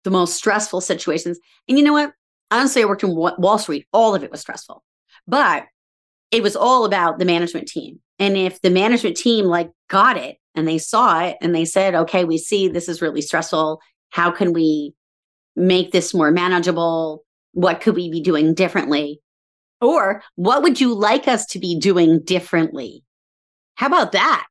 the 0.06 0.10
most 0.10 0.36
stressful 0.36 0.80
situations. 0.80 1.38
And 1.67 1.77
you 1.77 1.84
know 1.84 1.91
what? 1.91 2.13
Honestly, 2.49 2.82
I 2.82 2.86
worked 2.86 3.03
in 3.03 3.13
Wall 3.13 3.58
Street. 3.58 3.86
All 3.91 4.15
of 4.15 4.23
it 4.23 4.32
was 4.32 4.39
stressful, 4.39 4.82
but 5.27 5.65
it 6.32 6.41
was 6.41 6.56
all 6.56 6.86
about 6.86 7.19
the 7.19 7.25
management 7.25 7.67
team. 7.67 7.99
And 8.19 8.38
if 8.38 8.62
the 8.62 8.69
management 8.69 9.17
team 9.17 9.45
like 9.45 9.69
got 9.89 10.15
it 10.15 10.38
and 10.56 10.65
they 10.65 10.77
saw 10.77 11.25
it 11.25 11.36
and 11.41 11.53
they 11.53 11.65
said, 11.65 11.93
okay, 11.93 12.23
we 12.23 12.38
see 12.38 12.69
this 12.69 12.88
is 12.88 13.01
really 13.01 13.21
stressful. 13.21 13.82
How 14.12 14.32
can 14.32 14.53
we 14.53 14.93
make 15.58 15.91
this 15.91 16.13
more 16.13 16.32
manageable? 16.32 17.26
What 17.54 17.82
could 17.82 17.96
we 17.96 18.10
be 18.10 18.22
doing 18.22 18.54
differently? 18.54 19.20
Or 19.82 20.24
what 20.36 20.63
would 20.63 20.80
you 20.80 20.93
like 20.93 21.28
us 21.28 21.46
to 21.48 21.60
be 21.60 21.78
doing 21.78 22.22
differently? 22.24 23.04
How 23.76 23.88
about 23.88 24.13
that? 24.13 24.48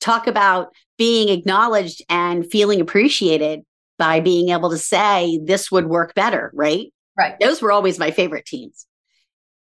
Talk 0.00 0.26
about 0.26 0.72
being 0.96 1.28
acknowledged 1.28 2.02
and 2.08 2.48
feeling 2.50 2.80
appreciated 2.80 3.62
by 3.98 4.20
being 4.20 4.48
able 4.50 4.70
to 4.70 4.78
say 4.78 5.38
this 5.44 5.70
would 5.70 5.86
work 5.86 6.14
better, 6.14 6.50
right? 6.54 6.92
Right. 7.16 7.38
Those 7.40 7.62
were 7.62 7.72
always 7.72 7.98
my 7.98 8.10
favorite 8.10 8.46
teams. 8.46 8.86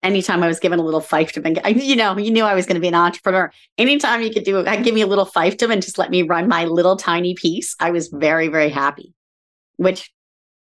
Anytime 0.02 0.42
I 0.42 0.48
was 0.48 0.58
given 0.58 0.78
a 0.78 0.84
little 0.84 1.00
fiefdom, 1.00 1.46
and 1.46 1.80
you 1.80 1.94
know, 1.94 2.18
you 2.18 2.30
knew 2.30 2.44
I 2.44 2.54
was 2.54 2.66
going 2.66 2.74
to 2.74 2.80
be 2.80 2.88
an 2.88 2.94
entrepreneur. 2.94 3.52
Anytime 3.78 4.22
you 4.22 4.32
could 4.32 4.44
do, 4.44 4.58
it, 4.58 4.82
give 4.82 4.94
me 4.94 5.02
a 5.02 5.06
little 5.06 5.26
fiefdom 5.26 5.72
and 5.72 5.82
just 5.82 5.98
let 5.98 6.10
me 6.10 6.22
run 6.22 6.48
my 6.48 6.64
little 6.64 6.96
tiny 6.96 7.34
piece, 7.34 7.76
I 7.78 7.92
was 7.92 8.08
very, 8.08 8.48
very 8.48 8.70
happy. 8.70 9.14
Which 9.76 10.10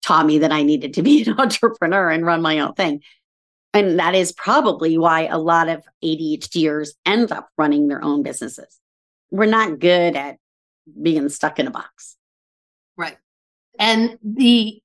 taught 0.05 0.27
me 0.27 0.39
that 0.39 0.53
I 0.53 0.63
needed 0.63 0.95
to 0.95 1.03
be 1.03 1.25
an 1.25 1.35
entrepreneur 1.39 2.11
and 2.11 2.27
run 2.27 2.43
my 2.43 2.59
own 2.61 2.75
thing. 2.75 3.03
And 3.73 3.99
that 3.99 4.15
is 4.15 4.33
probably 4.33 4.97
why 4.99 5.27
a 5.27 5.39
lot 5.39 5.69
of 5.69 5.83
ADHDers 6.05 6.91
end 7.05 7.33
up 7.33 7.49
running 7.59 7.89
their 7.89 8.05
own 8.05 8.23
businesses. 8.23 8.79
We're 9.31 9.47
not 9.47 9.81
good 9.81 10.15
at 10.15 10.37
being 11.03 11.29
stuck 11.29 11.59
in 11.59 11.67
a 11.67 11.73
box. 11.73 12.17
Right. 12.97 13.17
And 13.79 14.17
the 14.23 14.81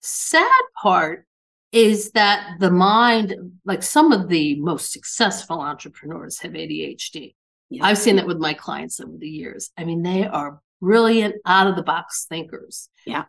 sad 0.00 0.62
part 0.80 1.26
is 1.72 2.12
that 2.12 2.56
the 2.60 2.70
mind, 2.70 3.34
like 3.64 3.82
some 3.82 4.10
of 4.10 4.28
the 4.28 4.56
most 4.56 4.90
successful 4.90 5.60
entrepreneurs 5.60 6.38
have 6.40 6.52
ADHD. 6.52 7.34
Yeah. 7.68 7.84
I've 7.84 7.98
seen 7.98 8.16
that 8.16 8.26
with 8.26 8.38
my 8.38 8.54
clients 8.54 9.00
over 9.00 9.16
the 9.18 9.28
years. 9.28 9.70
I 9.76 9.84
mean, 9.84 10.02
they 10.02 10.26
are 10.26 10.60
brilliant, 10.80 11.36
out 11.44 11.66
of 11.66 11.76
the 11.76 11.82
box 11.82 12.26
thinkers. 12.28 12.88
Yeah. 13.06 13.24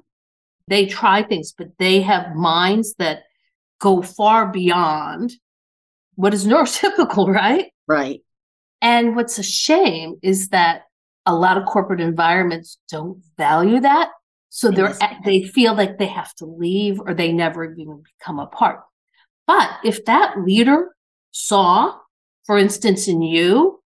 They 0.68 0.86
try 0.86 1.24
things, 1.24 1.54
but 1.58 1.70
they 1.78 2.02
have 2.02 2.36
minds 2.36 2.96
that 3.00 3.24
go 3.80 4.02
far 4.02 4.52
beyond 4.52 5.34
what 6.16 6.34
is 6.34 6.46
neurotypical, 6.48 7.34
right? 7.34 7.72
Right. 7.88 8.22
And 8.82 9.16
what's 9.16 9.38
a 9.38 9.44
shame 9.44 10.16
is 10.22 10.50
that 10.50 10.84
a 11.26 11.36
lot 11.36 11.58
of 11.58 11.66
corporate 11.66 12.02
environments 12.02 12.80
don't 12.90 13.22
value 13.38 13.80
that. 13.82 14.10
So 14.50 14.70
they're 14.70 14.96
they 15.24 15.44
feel 15.44 15.76
like 15.76 15.98
they 15.98 16.08
have 16.08 16.34
to 16.36 16.46
leave 16.46 17.00
or 17.00 17.14
they 17.14 17.32
never 17.32 17.74
even 17.74 18.04
become 18.20 18.38
a 18.40 18.48
part. 18.48 18.82
But 19.48 19.70
if 19.86 20.04
that 20.06 20.42
leader 20.42 20.94
saw, 21.32 21.96
for 22.46 22.58
instance, 22.58 23.08
in 23.08 23.22
you, 23.22 23.82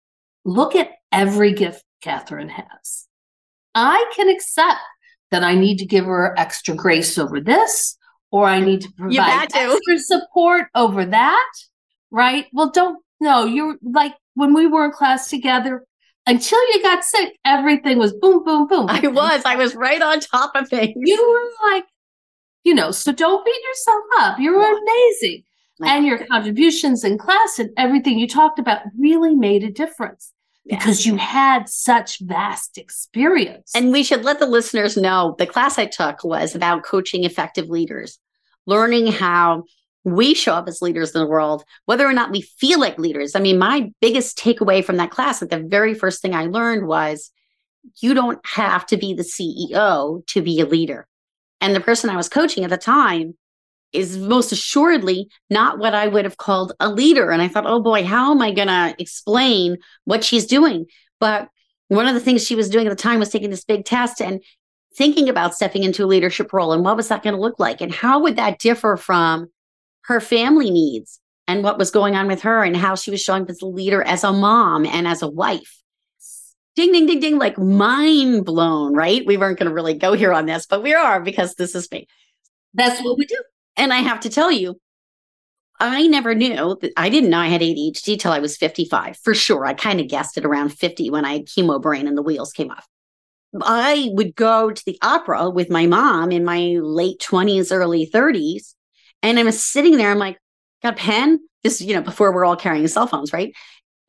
look 0.45 0.77
at 0.77 0.91
every 1.11 1.53
gift 1.53 1.85
Catherine 2.03 2.51
has. 2.51 3.09
I 3.75 4.05
can 4.15 4.29
accept 4.29 4.81
that 5.33 5.43
I 5.43 5.55
need 5.55 5.79
to 5.79 5.87
give 5.87 6.05
her 6.05 6.39
extra 6.39 6.75
grace 6.75 7.19
over 7.19 7.41
this, 7.41 7.99
or 8.31 8.47
I 8.47 8.61
need 8.61 8.83
to 8.83 8.93
provide 8.93 9.51
to. 9.51 9.59
extra 9.59 9.99
support 9.99 10.69
over 10.77 11.05
that. 11.07 11.51
Right? 12.13 12.47
Well, 12.53 12.71
don't 12.71 13.03
no, 13.21 13.45
you're 13.45 13.77
like 13.83 14.15
when 14.35 14.55
we 14.55 14.67
were 14.67 14.85
in 14.85 14.93
class 14.93 15.29
together, 15.29 15.85
until 16.27 16.61
you 16.73 16.83
got 16.83 17.05
sick, 17.05 17.37
everything 17.45 17.99
was 17.99 18.13
boom, 18.13 18.45
boom, 18.45 18.69
boom. 18.69 18.87
I 18.89 19.07
was. 19.09 19.43
I 19.45 19.57
was 19.57 19.75
right 19.75 20.01
on 20.01 20.21
top 20.21 20.53
of 20.55 20.69
things. 20.69 20.95
You 20.97 21.29
were 21.29 21.71
like, 21.73 21.85
you 22.65 22.75
know, 22.75 22.91
so 22.93 23.11
don't 23.13 23.45
beat 23.45 23.61
yourself 23.65 24.05
up. 24.21 24.39
You're 24.39 24.61
Yeah. 24.61 24.79
amazing. 24.81 25.43
And 25.85 26.07
your 26.07 26.25
contributions 26.27 27.03
in 27.03 27.19
class 27.19 27.59
and 27.59 27.71
everything 27.77 28.17
you 28.19 28.29
talked 28.29 28.61
about 28.61 28.83
really 28.97 29.35
made 29.35 29.65
a 29.65 29.71
difference 29.71 30.33
Yeah. 30.65 30.79
because 30.79 31.05
you 31.05 31.17
had 31.17 31.69
such 31.69 32.21
vast 32.21 32.79
experience. 32.79 33.73
And 33.75 33.91
we 33.91 34.05
should 34.05 34.25
let 34.25 34.39
the 34.39 34.47
listeners 34.47 34.97
know 34.97 35.35
the 35.39 35.47
class 35.47 35.77
I 35.77 35.87
took 35.87 36.23
was 36.23 36.55
about 36.55 36.85
coaching 36.85 37.25
effective 37.25 37.69
leaders, 37.69 38.19
learning 38.65 39.09
how 39.09 39.65
we 40.05 40.35
show 40.35 40.55
up 40.55 40.69
as 40.69 40.83
leaders 40.83 41.15
in 41.15 41.21
the 41.21 41.27
world, 41.27 41.65
whether 41.87 42.07
or 42.07 42.13
not 42.13 42.31
we 42.31 42.43
feel 42.43 42.79
like 42.79 42.99
leaders. 42.99 43.35
I 43.35 43.41
mean, 43.41 43.59
my 43.59 43.93
biggest 44.01 44.39
takeaway 44.39 44.85
from 44.85 44.97
that 44.97 45.11
class, 45.11 45.41
like 45.41 45.51
the 45.51 45.59
very 45.59 45.95
first 45.95 46.23
thing 46.23 46.35
I 46.35 46.47
learned 46.47 46.87
was 46.87 47.31
you 48.01 48.15
don't 48.15 48.45
have 48.47 48.87
to 48.87 48.97
be 48.97 49.15
the 49.15 49.23
CEO 49.23 50.25
to 50.27 50.43
be 50.43 50.61
a 50.61 50.67
leader. 50.67 51.07
And 51.61 51.75
the 51.75 51.81
person 51.81 52.11
I 52.11 52.17
was 52.17 52.29
coaching 52.29 52.65
at 52.65 52.71
the 52.71 52.77
time 52.77 53.35
is 53.93 54.17
most 54.17 54.53
assuredly 54.53 55.29
not 55.51 55.79
what 55.79 55.95
I 55.95 56.09
would 56.09 56.25
have 56.25 56.37
called 56.37 56.73
a 56.81 56.89
leader. 56.89 57.31
And 57.31 57.43
I 57.43 57.49
thought, 57.49 57.67
oh 57.67 57.81
boy, 57.81 58.05
how 58.05 58.31
am 58.31 58.41
I 58.41 58.53
going 58.53 58.69
to 58.69 58.95
explain 58.99 59.77
what 60.05 60.25
she's 60.25 60.47
doing? 60.47 60.87
But 61.21 61.49
one 61.89 62.07
of 62.07 62.15
the 62.15 62.21
things 62.21 62.45
she 62.45 62.55
was 62.55 62.71
doing 62.71 62.87
at 62.87 62.91
the 62.91 62.97
time 62.97 63.19
was 63.19 63.29
taking 63.29 63.51
this 63.51 63.65
big 63.65 63.85
test 63.85 64.23
and 64.23 64.43
thinking 64.97 65.29
about 65.29 65.55
stepping 65.55 65.85
into 65.85 66.05
a 66.05 66.07
leadership 66.07 66.53
role 66.53 66.73
and 66.73 66.85
what 66.85 66.97
was 66.97 67.09
that 67.09 67.23
going 67.23 67.35
to 67.35 67.41
look 67.41 67.59
like 67.59 67.81
and 67.81 67.93
how 67.93 68.21
would 68.21 68.37
that 68.37 68.59
differ 68.59 68.97
from 68.97 69.49
her 70.05 70.21
family 70.21 70.71
needs 70.71 71.21
and 71.47 71.63
what 71.63 71.79
was 71.79 71.91
going 71.91 72.15
on 72.15 72.27
with 72.27 72.43
her 72.43 72.63
and 72.63 72.77
how 72.77 72.95
she 72.95 73.11
was 73.11 73.21
showing 73.21 73.43
up 73.43 73.51
as 73.51 73.63
a 73.63 73.67
leader 73.67 74.03
as 74.03 74.25
a 74.25 74.33
mom 74.33 74.85
and 74.85 75.07
as 75.07 75.23
a 75.23 75.29
wife 75.29 75.83
ding 76.77 76.93
ding 76.93 77.07
ding 77.07 77.21
ding 77.21 77.39
like 77.39 77.59
mind 77.59 78.45
blown 78.45 78.95
right 78.95 79.27
we 79.27 79.37
weren't 79.37 79.59
going 79.59 79.69
to 79.69 79.75
really 79.75 79.95
go 79.95 80.13
here 80.13 80.33
on 80.33 80.47
this 80.47 80.67
but 80.67 80.83
we 80.83 80.95
are 80.95 81.21
because 81.21 81.55
this 81.55 81.75
is 81.75 81.91
me 81.91 82.07
That's 82.75 83.03
what 83.03 83.19
we 83.19 83.27
do. 83.27 83.43
And 83.77 83.93
I 83.93 83.99
have 83.99 84.21
to 84.21 84.31
tell 84.31 84.51
you, 84.51 84.81
I 85.81 86.07
never 86.07 86.35
knew 86.35 86.79
that 86.81 86.93
I 86.97 87.09
didn't 87.09 87.31
know 87.31 87.39
I 87.39 87.49
had 87.49 87.61
ADHD 87.61 88.19
till 88.19 88.31
I 88.31 88.39
was 88.39 88.57
55. 88.57 89.17
For 89.19 89.35
sure. 89.35 89.67
I 89.67 89.75
kind 89.75 90.01
of 90.01 90.09
guessed 90.09 90.39
it 90.39 90.45
around 90.45 90.71
50 90.71 91.11
when 91.11 91.25
I 91.25 91.33
had 91.33 91.47
chemo 91.47 91.83
brain 91.83 92.07
and 92.07 92.17
the 92.17 92.23
wheels 92.23 92.53
came 92.53 92.71
off. 92.71 92.87
I 93.61 94.09
would 94.13 94.35
go 94.35 94.71
to 94.71 94.85
the 94.87 94.99
opera 95.03 95.51
with 95.51 95.71
my 95.71 95.87
mom 95.87 96.31
in 96.31 96.45
my 96.45 96.79
late 96.81 97.19
20s, 97.19 97.73
early 97.73 98.07
30s. 98.07 98.75
And 99.23 99.39
I'm 99.39 99.51
sitting 99.51 99.97
there, 99.97 100.11
I'm 100.11 100.19
like, 100.19 100.39
got 100.83 100.95
a 100.95 100.97
pen? 100.97 101.41
This, 101.63 101.81
you 101.81 101.95
know, 101.95 102.03
before 102.03 102.33
we're 102.33 102.45
all 102.45 102.57
carrying 102.57 102.87
cell 102.89 103.07
phones, 103.07 103.33
right? 103.33 103.53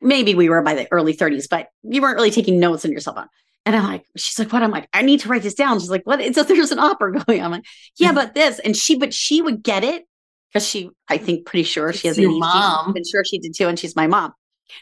Maybe 0.00 0.34
we 0.34 0.48
were 0.48 0.62
by 0.62 0.74
the 0.74 0.88
early 0.92 1.14
30s, 1.16 1.48
but 1.48 1.68
you 1.82 2.02
weren't 2.02 2.16
really 2.16 2.30
taking 2.30 2.58
notes 2.60 2.84
on 2.84 2.90
your 2.90 3.00
cell 3.00 3.14
phone. 3.14 3.28
And 3.66 3.74
I'm 3.74 3.84
like, 3.84 4.04
she's 4.16 4.38
like, 4.38 4.52
what? 4.52 4.62
I'm 4.62 4.70
like, 4.70 4.88
I 4.92 5.02
need 5.02 5.20
to 5.20 5.28
write 5.28 5.42
this 5.42 5.54
down. 5.54 5.80
She's 5.80 5.90
like, 5.90 6.06
what? 6.06 6.20
It's 6.20 6.42
there's 6.42 6.72
an 6.72 6.78
opera 6.78 7.12
going 7.24 7.40
on. 7.40 7.46
I'm 7.46 7.52
like, 7.52 7.64
yeah, 7.98 8.08
mm-hmm. 8.08 8.16
but 8.16 8.34
this. 8.34 8.58
And 8.58 8.76
she, 8.76 8.96
but 8.96 9.14
she 9.14 9.40
would 9.40 9.62
get 9.62 9.84
it 9.84 10.04
because 10.52 10.68
she, 10.68 10.90
I 11.08 11.16
think, 11.16 11.46
pretty 11.46 11.64
sure 11.64 11.92
she 11.92 12.08
has 12.08 12.18
It's 12.18 12.22
your 12.22 12.32
ADHD. 12.32 12.40
mom. 12.40 12.94
I'm 12.96 13.04
sure 13.04 13.24
she 13.24 13.38
did 13.38 13.54
too. 13.54 13.68
And 13.68 13.78
she's 13.78 13.96
my 13.96 14.06
mom. 14.06 14.32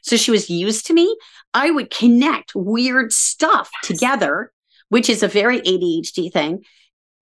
So 0.02 0.16
she 0.16 0.30
was 0.30 0.50
used 0.50 0.86
to 0.86 0.94
me. 0.94 1.16
I 1.54 1.70
would 1.70 1.90
connect 1.90 2.54
weird 2.54 3.12
stuff 3.12 3.70
together, 3.82 4.52
which 4.88 5.08
is 5.08 5.22
a 5.22 5.28
very 5.28 5.60
ADHD 5.60 6.32
thing. 6.32 6.64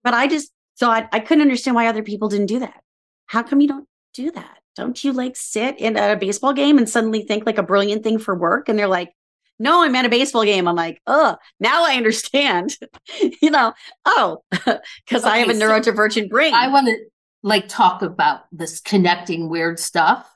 But 0.02 0.14
I 0.14 0.28
just 0.28 0.50
thought 0.78 1.08
I 1.12 1.20
couldn't 1.20 1.42
understand 1.42 1.74
why 1.74 1.86
other 1.86 2.02
people 2.02 2.28
didn't 2.28 2.46
do 2.46 2.60
that. 2.60 2.82
How 3.26 3.42
come 3.42 3.60
you 3.60 3.68
don't 3.68 3.88
do 4.14 4.30
that? 4.30 4.58
Don't 4.76 5.02
you 5.02 5.12
like 5.12 5.36
sit 5.36 5.78
in 5.78 5.96
a 5.96 6.16
baseball 6.16 6.52
game 6.52 6.78
and 6.78 6.88
suddenly 6.88 7.22
think 7.22 7.44
like 7.44 7.58
a 7.58 7.62
brilliant 7.62 8.02
thing 8.02 8.18
for 8.18 8.34
work? 8.34 8.68
And 8.68 8.78
they're 8.78 8.86
like, 8.86 9.12
no, 9.60 9.84
I'm 9.84 9.94
at 9.94 10.06
a 10.06 10.08
baseball 10.08 10.44
game. 10.44 10.66
I'm 10.66 10.74
like, 10.74 11.02
oh, 11.06 11.36
now 11.60 11.84
I 11.86 11.94
understand. 11.94 12.76
you 13.42 13.50
know, 13.50 13.74
oh, 14.06 14.38
because 14.50 15.24
I 15.24 15.38
have 15.38 15.48
a 15.48 15.50
Okay, 15.50 15.60
so 15.60 15.68
neurodivergent 15.68 16.30
brain. 16.30 16.54
I 16.54 16.68
want 16.68 16.86
to 16.86 16.96
like 17.42 17.68
talk 17.68 18.00
about 18.00 18.40
this 18.50 18.80
connecting 18.80 19.50
weird 19.50 19.78
stuff. 19.78 20.28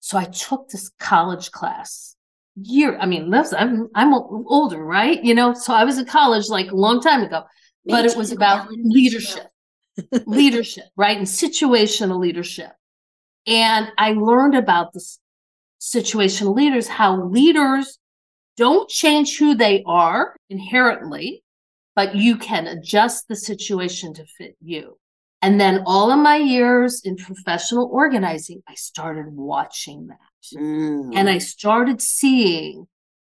So 0.00 0.16
I 0.16 0.24
took 0.24 0.70
this 0.70 0.90
college 0.98 1.52
class 1.52 2.16
year. 2.56 2.96
I 2.98 3.04
mean, 3.04 3.30
listen, 3.30 3.58
I'm 3.58 3.88
I'm 3.94 4.14
older, 4.14 4.82
right? 4.82 5.22
You 5.22 5.34
know, 5.34 5.52
so 5.52 5.74
I 5.74 5.84
was 5.84 5.98
in 5.98 6.06
college 6.06 6.48
like 6.48 6.70
a 6.70 6.76
long 6.76 7.02
time 7.02 7.22
ago, 7.22 7.42
but 7.84 8.06
it 8.06 8.16
was 8.16 8.32
about 8.32 8.68
leadership, 8.70 9.48
leadership, 10.24 10.84
right, 10.96 11.18
and 11.18 11.26
situational 11.26 12.18
leadership. 12.18 12.72
And 13.46 13.92
I 13.98 14.12
learned 14.12 14.54
about 14.54 14.94
this 14.94 15.18
situational 15.78 16.56
leaders, 16.56 16.88
how 16.88 17.22
leaders 17.22 17.98
don't 18.56 18.88
change 18.88 19.38
who 19.38 19.54
they 19.54 19.82
are 19.86 20.36
inherently, 20.48 21.42
but 21.94 22.14
you 22.14 22.36
can 22.36 22.66
adjust 22.66 23.28
the 23.28 23.36
situation 23.36 24.14
to 24.14 24.24
fit 24.38 24.56
you. 24.62 24.98
And 25.42 25.60
then 25.60 25.82
all 25.86 26.10
of 26.10 26.18
my 26.18 26.36
years 26.36 27.02
in 27.04 27.16
professional 27.16 27.88
organizing, 27.92 28.62
I 28.68 28.74
started 28.74 29.26
watching 29.28 30.08
that. 30.08 30.58
Mm. 30.58 31.12
And 31.14 31.28
I 31.28 31.38
started 31.38 32.00
seeing 32.00 32.86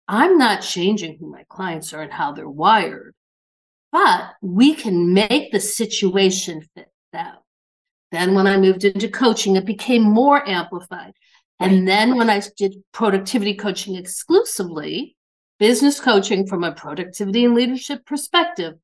I'm 0.08 0.38
not 0.38 0.62
changing 0.62 1.18
who 1.20 1.30
my 1.30 1.44
clients 1.50 1.94
are 1.94 2.02
and 2.02 2.14
how 2.14 2.32
they're 2.32 2.50
wired, 2.50 3.14
but 3.92 4.36
we 4.42 4.74
can 4.74 5.14
make 5.14 5.52
the 5.52 5.60
situation 5.60 6.66
fit 6.76 6.90
them. 7.12 7.36
Then 8.12 8.34
when 8.34 8.48
I 8.48 8.58
moved 8.58 8.86
into 8.86 9.10
coaching, 9.10 9.58
it 9.58 9.66
became 9.66 10.04
more 10.04 10.48
amplified. 10.48 11.12
And 11.60 11.86
then 11.88 12.16
when 12.16 12.30
I 12.30 12.42
did 12.56 12.76
productivity 12.94 13.56
coaching 13.56 13.96
exclusively, 13.96 15.17
business 15.60 16.00
coaching 16.00 16.46
from 16.46 16.64
a 16.64 16.72
productivity 16.72 17.46
and 17.46 17.56
leadership 17.56 18.06
perspective, 18.06 18.76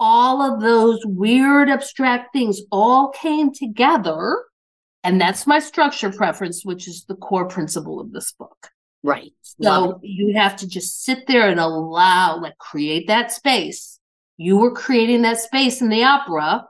all 0.00 0.42
of 0.42 0.60
those 0.60 1.00
weird 1.04 1.68
abstract 1.68 2.32
things 2.32 2.60
all 2.70 3.10
came 3.10 3.52
together. 3.52 4.44
And 5.04 5.20
that's 5.20 5.46
my 5.46 5.58
structure 5.58 6.10
preference, 6.10 6.64
which 6.64 6.88
is 6.88 7.04
the 7.04 7.14
core 7.14 7.46
principle 7.46 8.00
of 8.00 8.12
this 8.12 8.32
book. 8.32 8.70
right. 9.02 9.32
So 9.42 10.00
you 10.02 10.34
have 10.34 10.56
to 10.56 10.68
just 10.68 11.04
sit 11.04 11.26
there 11.26 11.48
and 11.48 11.58
allow, 11.58 12.40
like, 12.40 12.58
create 12.58 13.08
that 13.08 13.32
space. 13.32 13.98
You 14.36 14.56
were 14.56 14.72
creating 14.72 15.22
that 15.22 15.38
space 15.38 15.80
in 15.80 15.88
the 15.88 16.04
opera. 16.04 16.64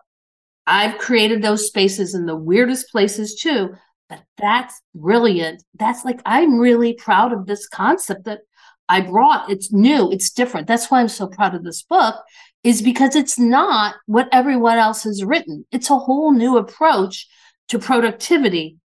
I've 0.67 0.99
created 0.99 1.43
those 1.43 1.67
spaces 1.67 2.15
in 2.15 2.27
the 2.27 2.37
weirdest 2.37 2.91
places 2.91 3.35
too. 3.35 3.75
But 4.09 4.23
that's 4.39 4.81
brilliant. 4.95 5.63
That's 5.79 6.05
like, 6.05 6.21
I'm 6.25 6.59
really 6.59 6.95
proud 6.95 7.33
of 7.33 7.47
this 7.47 7.69
concept 7.69 8.25
that 8.25 8.41
I 8.89 9.01
brought. 9.03 9.51
It's 9.51 9.73
new, 9.73 10.11
it's 10.11 10.31
different. 10.31 10.67
That's 10.67 10.91
why 10.91 11.01
I'm 11.01 11.09
so 11.09 11.27
proud 11.27 11.55
of 11.55 11.65
this 11.65 11.83
book, 11.83 12.17
is 12.65 12.83
because 12.83 13.15
it's 13.15 13.39
not 13.39 13.97
what 14.07 14.29
everyone 14.33 14.79
else 14.79 15.05
has 15.05 15.23
written. 15.25 15.67
It's 15.73 15.91
a 15.91 15.99
whole 15.99 16.33
new 16.33 16.57
approach 16.57 17.29
to 17.69 17.79
productivity 17.79 18.79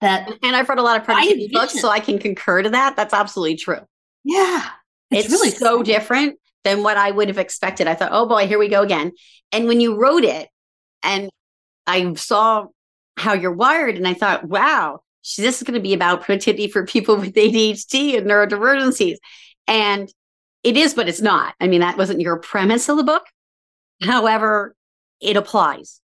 that. 0.00 0.28
And 0.42 0.56
I've 0.56 0.68
read 0.68 0.78
a 0.78 0.82
lot 0.82 0.98
of 0.98 1.04
productivity 1.04 1.48
books, 1.52 1.80
so 1.80 1.88
I 1.88 2.00
can 2.00 2.18
concur 2.18 2.62
to 2.62 2.70
that. 2.70 2.96
That's 2.96 3.14
absolutely 3.14 3.56
true. 3.56 3.80
yeah, 4.24 4.68
It's, 5.10 5.26
it's, 5.26 5.32
really 5.32 5.50
so 5.50 5.80
exciting. 5.80 5.82
different 5.84 6.38
than 6.64 6.82
what 6.82 6.96
I 6.96 7.10
would 7.10 7.28
have 7.28 7.38
expected. 7.38 7.86
I 7.86 7.94
thought, 7.94 8.10
oh 8.12 8.26
boy, 8.26 8.46
here 8.46 8.58
we 8.58 8.68
go 8.68 8.82
again. 8.82 9.12
And 9.52 9.68
when 9.68 9.80
you 9.80 9.96
wrote 9.96 10.24
it, 10.24 10.48
and 11.02 11.30
I 11.86 12.14
saw 12.14 12.66
how 13.16 13.34
you're 13.34 13.52
wired, 13.52 13.96
and 13.96 14.06
I 14.08 14.14
thought, 14.14 14.44
wow, 14.44 15.00
this 15.36 15.56
is 15.56 15.62
going 15.62 15.74
to 15.74 15.80
be 15.80 15.94
about 15.94 16.22
productivity 16.22 16.68
for 16.68 16.84
people 16.86 17.16
with 17.16 17.34
ADHD 17.34 18.16
and 18.18 18.26
neurodivergencies. 18.26 19.16
And 19.66 20.08
it 20.62 20.76
is, 20.76 20.94
but 20.94 21.08
it's 21.08 21.20
not. 21.20 21.54
I 21.60 21.66
mean, 21.68 21.80
that 21.80 21.98
wasn't 21.98 22.20
your 22.20 22.38
premise 22.38 22.88
of 22.88 22.96
the 22.96 23.04
book. 23.04 23.24
However, 24.02 24.74
it 25.20 25.36
applies 25.36 26.00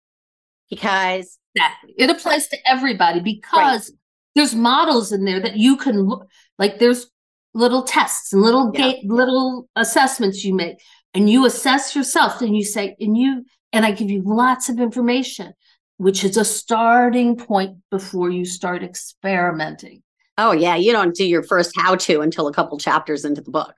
because 0.71 1.39
Exactly. 1.55 1.95
It 1.99 2.09
applies 2.09 2.49
to 2.49 2.57
everybody 2.67 3.21
because 3.21 3.93
there's 4.35 4.55
models 4.55 5.13
in 5.13 5.27
there 5.27 5.39
that 5.41 5.57
you 5.59 5.77
can 5.77 6.01
look 6.01 6.27
like 6.59 6.79
there's 6.79 7.11
little 7.53 7.83
tests 7.83 8.33
and 8.33 8.41
little 8.41 8.71
Yeah. 8.73 8.81
gate 8.93 9.05
little 9.05 9.69
assessments 9.77 10.43
you 10.45 10.55
make. 10.55 10.77
and 11.15 11.29
you 11.29 11.45
assess 11.45 11.95
yourself 11.95 12.41
and 12.41 12.57
you 12.57 12.65
say, 12.65 12.97
and 12.99 13.19
you, 13.19 13.45
and 13.71 13.85
I 13.85 13.91
give 13.93 14.09
you 14.11 14.23
lots 14.25 14.71
of 14.71 14.81
information, 14.81 15.53
which 15.97 16.25
is 16.25 16.37
a 16.37 16.45
starting 16.45 17.37
point 17.37 17.79
before 17.91 18.31
you 18.31 18.45
start 18.45 18.83
experimenting. 18.83 20.03
Oh, 20.39 20.53
yeah. 20.53 20.77
You 20.77 20.93
don't 20.93 21.15
do 21.15 21.25
your 21.25 21.43
first 21.43 21.73
how 21.77 21.95
to 21.97 22.21
until 22.21 22.49
a 22.49 22.53
couple 22.53 22.79
chapters 22.79 23.25
into 23.25 23.43
the 23.43 23.51
book. 23.51 23.75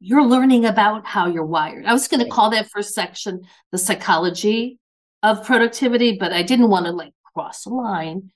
You're 0.00 0.24
learning 0.24 0.64
about 0.64 1.06
how 1.06 1.26
you're 1.26 1.44
wired. 1.44 1.84
I 1.84 1.92
was 1.92 2.06
going 2.06 2.22
to 2.22 2.30
call 2.30 2.50
that 2.50 2.70
first 2.70 2.94
section 2.94 3.42
the 3.72 3.78
psychology 3.78 4.78
of 5.22 5.44
productivity, 5.44 6.16
but 6.18 6.32
I 6.32 6.42
didn't 6.42 6.70
want 6.70 6.86
to 6.86 6.92
like 6.92 7.12
cross 7.34 7.66
a 7.66 7.70
line. 7.70 8.30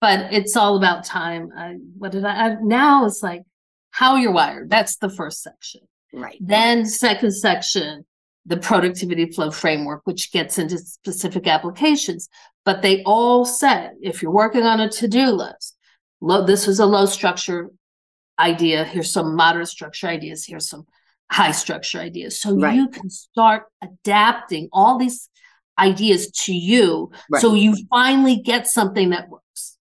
But 0.00 0.32
it's 0.32 0.56
all 0.56 0.76
about 0.76 1.04
time. 1.04 1.50
I, 1.56 1.76
what 1.98 2.12
did 2.12 2.24
I, 2.24 2.48
I 2.48 2.56
now? 2.60 3.06
It's 3.06 3.22
like 3.22 3.42
how 3.90 4.16
you're 4.16 4.32
wired. 4.32 4.70
That's 4.70 4.96
the 4.96 5.08
first 5.08 5.42
section. 5.42 5.80
Right. 6.12 6.38
Then 6.40 6.86
second 6.86 7.32
section, 7.32 8.04
the 8.46 8.56
productivity 8.56 9.30
flow 9.30 9.50
framework, 9.50 10.02
which 10.04 10.32
gets 10.32 10.58
into 10.58 10.78
specific 10.78 11.46
applications. 11.46 12.28
But 12.64 12.82
they 12.82 13.02
all 13.04 13.44
said 13.44 13.92
if 14.02 14.22
you're 14.22 14.30
working 14.30 14.64
on 14.64 14.80
a 14.80 14.88
to-do 14.88 15.30
list, 15.30 15.76
low, 16.20 16.44
this 16.44 16.66
was 16.66 16.78
a 16.78 16.86
low 16.86 17.06
structure 17.06 17.70
idea. 18.38 18.84
Here's 18.84 19.12
some 19.12 19.34
moderate 19.34 19.68
structure 19.68 20.08
ideas. 20.08 20.44
Here's 20.44 20.68
some 20.68 20.86
high 21.30 21.52
structure 21.52 22.00
ideas. 22.00 22.40
So 22.40 22.56
right. 22.56 22.74
you 22.74 22.88
can 22.88 23.08
start 23.10 23.64
adapting 23.82 24.68
all 24.72 24.98
these 24.98 25.28
ideas 25.78 26.30
to 26.30 26.54
you. 26.54 27.10
Right. 27.30 27.40
So 27.40 27.54
you 27.54 27.76
finally 27.90 28.36
get 28.36 28.66
something 28.66 29.10
that 29.10 29.28
works. 29.28 29.76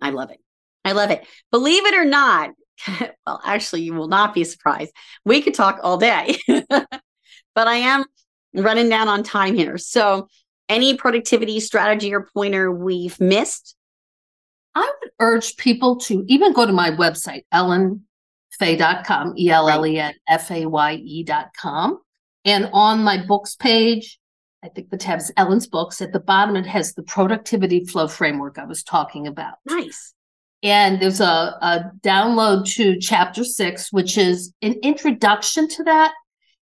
I 0.00 0.10
love 0.10 0.30
it. 0.30 0.40
I 0.84 0.92
love 0.92 1.10
it. 1.10 1.26
Believe 1.50 1.86
it 1.86 1.94
or 1.94 2.04
not, 2.04 2.50
well, 3.26 3.40
actually, 3.44 3.82
you 3.82 3.94
will 3.94 4.08
not 4.08 4.34
be 4.34 4.44
surprised. 4.44 4.92
We 5.24 5.42
could 5.42 5.54
talk 5.54 5.80
all 5.82 5.96
day, 5.96 6.36
but 7.54 7.68
I 7.68 7.76
am 7.76 8.04
running 8.54 8.88
down 8.88 9.08
on 9.08 9.22
time 9.22 9.54
here. 9.54 9.78
So, 9.78 10.28
any 10.68 10.96
productivity 10.96 11.60
strategy 11.60 12.14
or 12.14 12.28
pointer 12.34 12.72
we've 12.72 13.20
missed? 13.20 13.76
I 14.74 14.80
would 14.80 15.10
urge 15.20 15.56
people 15.56 15.96
to 16.00 16.24
even 16.26 16.52
go 16.52 16.66
to 16.66 16.72
my 16.72 16.90
website, 16.90 17.44
ellenfaye.com, 17.52 19.34
E 19.38 19.50
L 19.50 19.68
L 19.68 19.86
E 19.86 19.98
N 19.98 20.14
F 20.28 20.50
A 20.50 20.66
Y 20.66 20.94
E.com. 20.94 22.00
And 22.44 22.68
on 22.72 23.02
my 23.02 23.24
books 23.24 23.54
page, 23.54 24.18
I 24.62 24.68
think 24.68 24.90
the 24.90 24.96
tab 24.96 25.20
is 25.20 25.32
Ellen's 25.36 25.66
books. 25.66 26.00
At 26.00 26.12
the 26.12 26.20
bottom, 26.20 26.56
it 26.56 26.66
has 26.66 26.94
the 26.94 27.02
productivity 27.02 27.84
flow 27.84 28.08
framework 28.08 28.58
I 28.58 28.64
was 28.64 28.82
talking 28.82 29.26
about. 29.26 29.56
Nice. 29.66 30.14
And 30.62 31.00
there's 31.00 31.20
a, 31.20 31.24
a 31.24 31.90
download 32.00 32.66
to 32.74 32.98
chapter 32.98 33.44
six, 33.44 33.92
which 33.92 34.16
is 34.16 34.54
an 34.62 34.74
introduction 34.82 35.68
to 35.68 35.84
that. 35.84 36.14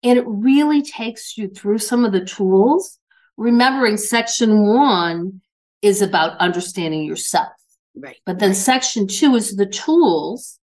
And 0.02 0.18
it 0.18 0.24
really 0.26 0.82
takes 0.82 1.36
you 1.36 1.48
through 1.48 1.78
some 1.78 2.04
of 2.04 2.12
the 2.12 2.24
tools. 2.24 2.98
Remembering 3.36 3.96
section 3.96 4.66
one 4.66 5.40
is 5.82 6.02
about 6.02 6.38
understanding 6.38 7.04
yourself. 7.04 7.52
Right. 7.96 8.16
But 8.24 8.38
then 8.38 8.54
section 8.54 9.06
two 9.06 9.34
is 9.34 9.56
the 9.56 9.66
tools. 9.66 10.58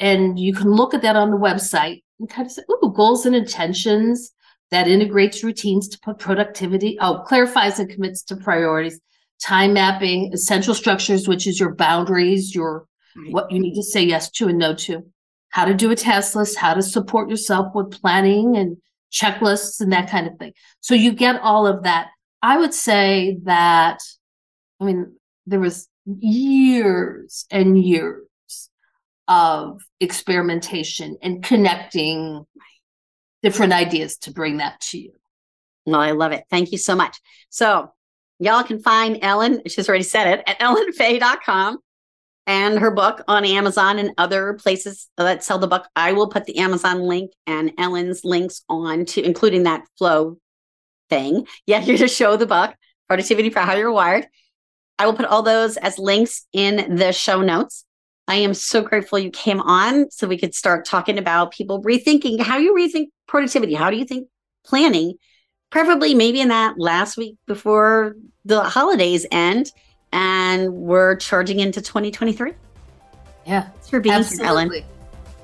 And 0.00 0.38
you 0.38 0.52
can 0.52 0.70
look 0.70 0.94
at 0.94 1.02
that 1.02 1.16
on 1.16 1.30
the 1.30 1.36
website 1.36 2.02
and 2.18 2.28
kind 2.28 2.46
of 2.46 2.52
say, 2.52 2.62
ooh, 2.70 2.92
goals 2.94 3.24
and 3.26 3.36
intentions 3.36 4.32
that 4.72 4.88
integrates 4.88 5.44
routines 5.44 5.88
to 5.88 5.98
put 6.00 6.18
productivity, 6.18 6.96
oh, 7.00 7.22
clarifies 7.26 7.78
and 7.78 7.90
commits 7.90 8.22
to 8.24 8.36
priorities, 8.36 8.98
time 9.40 9.74
mapping, 9.74 10.32
essential 10.32 10.74
structures, 10.74 11.28
which 11.28 11.46
is 11.46 11.60
your 11.60 11.74
boundaries, 11.74 12.54
your 12.54 12.86
right. 13.16 13.32
what 13.32 13.52
you 13.52 13.60
need 13.60 13.74
to 13.74 13.82
say 13.82 14.02
yes 14.02 14.30
to 14.30 14.48
and 14.48 14.58
no 14.58 14.74
to, 14.74 15.04
how 15.52 15.64
to 15.64 15.74
do 15.74 15.90
a 15.90 15.96
task 15.96 16.34
list, 16.34 16.58
how 16.58 16.74
to 16.74 16.82
support 16.82 17.30
yourself 17.30 17.74
with 17.74 17.90
planning 17.90 18.56
and 18.56 18.76
checklists 19.12 19.80
and 19.80 19.92
that 19.92 20.10
kind 20.10 20.26
of 20.26 20.38
thing. 20.38 20.52
So 20.80 20.94
you 20.94 21.12
get 21.12 21.40
all 21.40 21.66
of 21.66 21.84
that. 21.84 22.08
I 22.42 22.58
would 22.58 22.74
say 22.74 23.38
that, 23.44 23.98
I 24.80 24.84
mean, 24.84 25.14
there 25.46 25.60
was 25.60 25.88
years 26.04 27.46
and 27.50 27.82
years 27.82 28.26
of 29.28 29.80
experimentation 30.00 31.16
and 31.22 31.42
connecting 31.42 32.44
different 33.42 33.72
ideas 33.72 34.16
to 34.18 34.32
bring 34.32 34.56
that 34.58 34.80
to 34.80 34.98
you. 34.98 35.12
Well, 35.86 36.00
I 36.00 36.10
love 36.10 36.32
it. 36.32 36.44
Thank 36.50 36.72
you 36.72 36.78
so 36.78 36.96
much. 36.96 37.18
So 37.50 37.92
Y'all 38.42 38.64
can 38.64 38.80
find 38.80 39.20
Ellen, 39.22 39.62
she's 39.68 39.88
already 39.88 40.02
said 40.02 40.26
it, 40.26 40.42
at 40.48 40.58
ellenfaye.com 40.60 41.78
and 42.46 42.78
her 42.78 42.90
book 42.90 43.22
on 43.28 43.44
Amazon 43.44 43.98
and 43.98 44.12
other 44.18 44.54
places 44.54 45.08
that 45.16 45.44
sell 45.44 45.58
the 45.58 45.68
book. 45.68 45.86
I 45.94 46.12
will 46.12 46.28
put 46.28 46.44
the 46.44 46.58
Amazon 46.58 47.02
link 47.02 47.32
and 47.46 47.72
Ellen's 47.78 48.24
links 48.24 48.62
on 48.68 49.04
to 49.06 49.22
including 49.22 49.62
that 49.64 49.84
flow 49.98 50.38
thing. 51.08 51.46
Yeah, 51.66 51.80
you're 51.80 51.98
to 51.98 52.08
show 52.08 52.36
the 52.36 52.46
book, 52.46 52.74
Productivity 53.08 53.50
for 53.50 53.60
How 53.60 53.74
You're 53.74 53.92
Wired. 53.92 54.26
I 54.98 55.06
will 55.06 55.14
put 55.14 55.26
all 55.26 55.42
those 55.42 55.76
as 55.76 55.98
links 55.98 56.46
in 56.52 56.96
the 56.96 57.12
show 57.12 57.42
notes. 57.42 57.84
I 58.28 58.36
am 58.36 58.54
so 58.54 58.82
grateful 58.82 59.18
you 59.18 59.30
came 59.30 59.60
on 59.60 60.10
so 60.10 60.26
we 60.26 60.38
could 60.38 60.54
start 60.54 60.84
talking 60.84 61.18
about 61.18 61.52
people 61.52 61.82
rethinking 61.82 62.40
how 62.40 62.58
you 62.58 62.74
rethink 62.74 63.08
productivity. 63.26 63.74
How 63.74 63.90
do 63.90 63.96
you 63.96 64.04
think 64.04 64.28
planning 64.64 65.14
preferably 65.70 66.14
maybe 66.14 66.40
in 66.40 66.48
that 66.48 66.78
last 66.78 67.16
week 67.16 67.36
before 67.46 68.14
the 68.44 68.62
holidays 68.62 69.26
end 69.30 69.72
and 70.12 70.72
we're 70.72 71.16
charging 71.16 71.60
into 71.60 71.80
2023. 71.80 72.52
Yeah. 73.46 73.62
Thanks 73.62 73.88
for 73.88 74.00
being 74.00 74.14
absolutely. 74.14 74.44
here, 74.44 74.50
Ellen. 74.50 74.70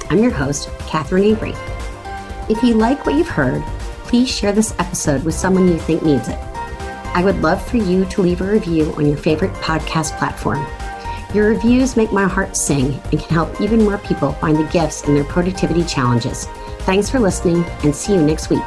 I'm 0.09 0.19
your 0.19 0.31
host, 0.31 0.71
Catherine 0.87 1.25
Avery. 1.25 1.55
If 2.49 2.63
you 2.63 2.75
like 2.75 3.05
what 3.05 3.17
you've 3.17 3.29
heard, 3.29 3.63
please 4.05 4.31
share 4.31 4.53
this 4.53 4.73
episode 4.79 5.25
with 5.25 5.35
someone 5.35 5.67
you 5.69 5.79
think 5.79 6.03
needs 6.03 6.29
it. 6.29 6.39
I 7.17 7.25
would 7.25 7.41
love 7.41 7.67
for 7.67 7.79
you 7.79 8.05
to 8.05 8.21
leave 8.21 8.43
a 8.43 8.45
review 8.45 8.93
on 8.99 9.07
your 9.07 9.17
favorite 9.17 9.55
podcast 9.55 10.19
platform. 10.19 10.67
Your 11.35 11.49
reviews 11.49 11.97
make 11.97 12.13
my 12.13 12.25
heart 12.25 12.55
sing 12.55 13.01
and 13.11 13.19
can 13.19 13.31
help 13.31 13.59
even 13.59 13.85
more 13.85 13.97
people 13.97 14.33
find 14.33 14.59
the 14.59 14.65
gifts 14.65 15.05
in 15.05 15.15
their 15.15 15.25
productivity 15.25 15.83
challenges. 15.83 16.45
Thanks 16.81 17.09
for 17.09 17.19
listening 17.19 17.65
and 17.85 17.97
see 17.97 18.13
you 18.13 18.21
next 18.21 18.51
week. 18.51 18.67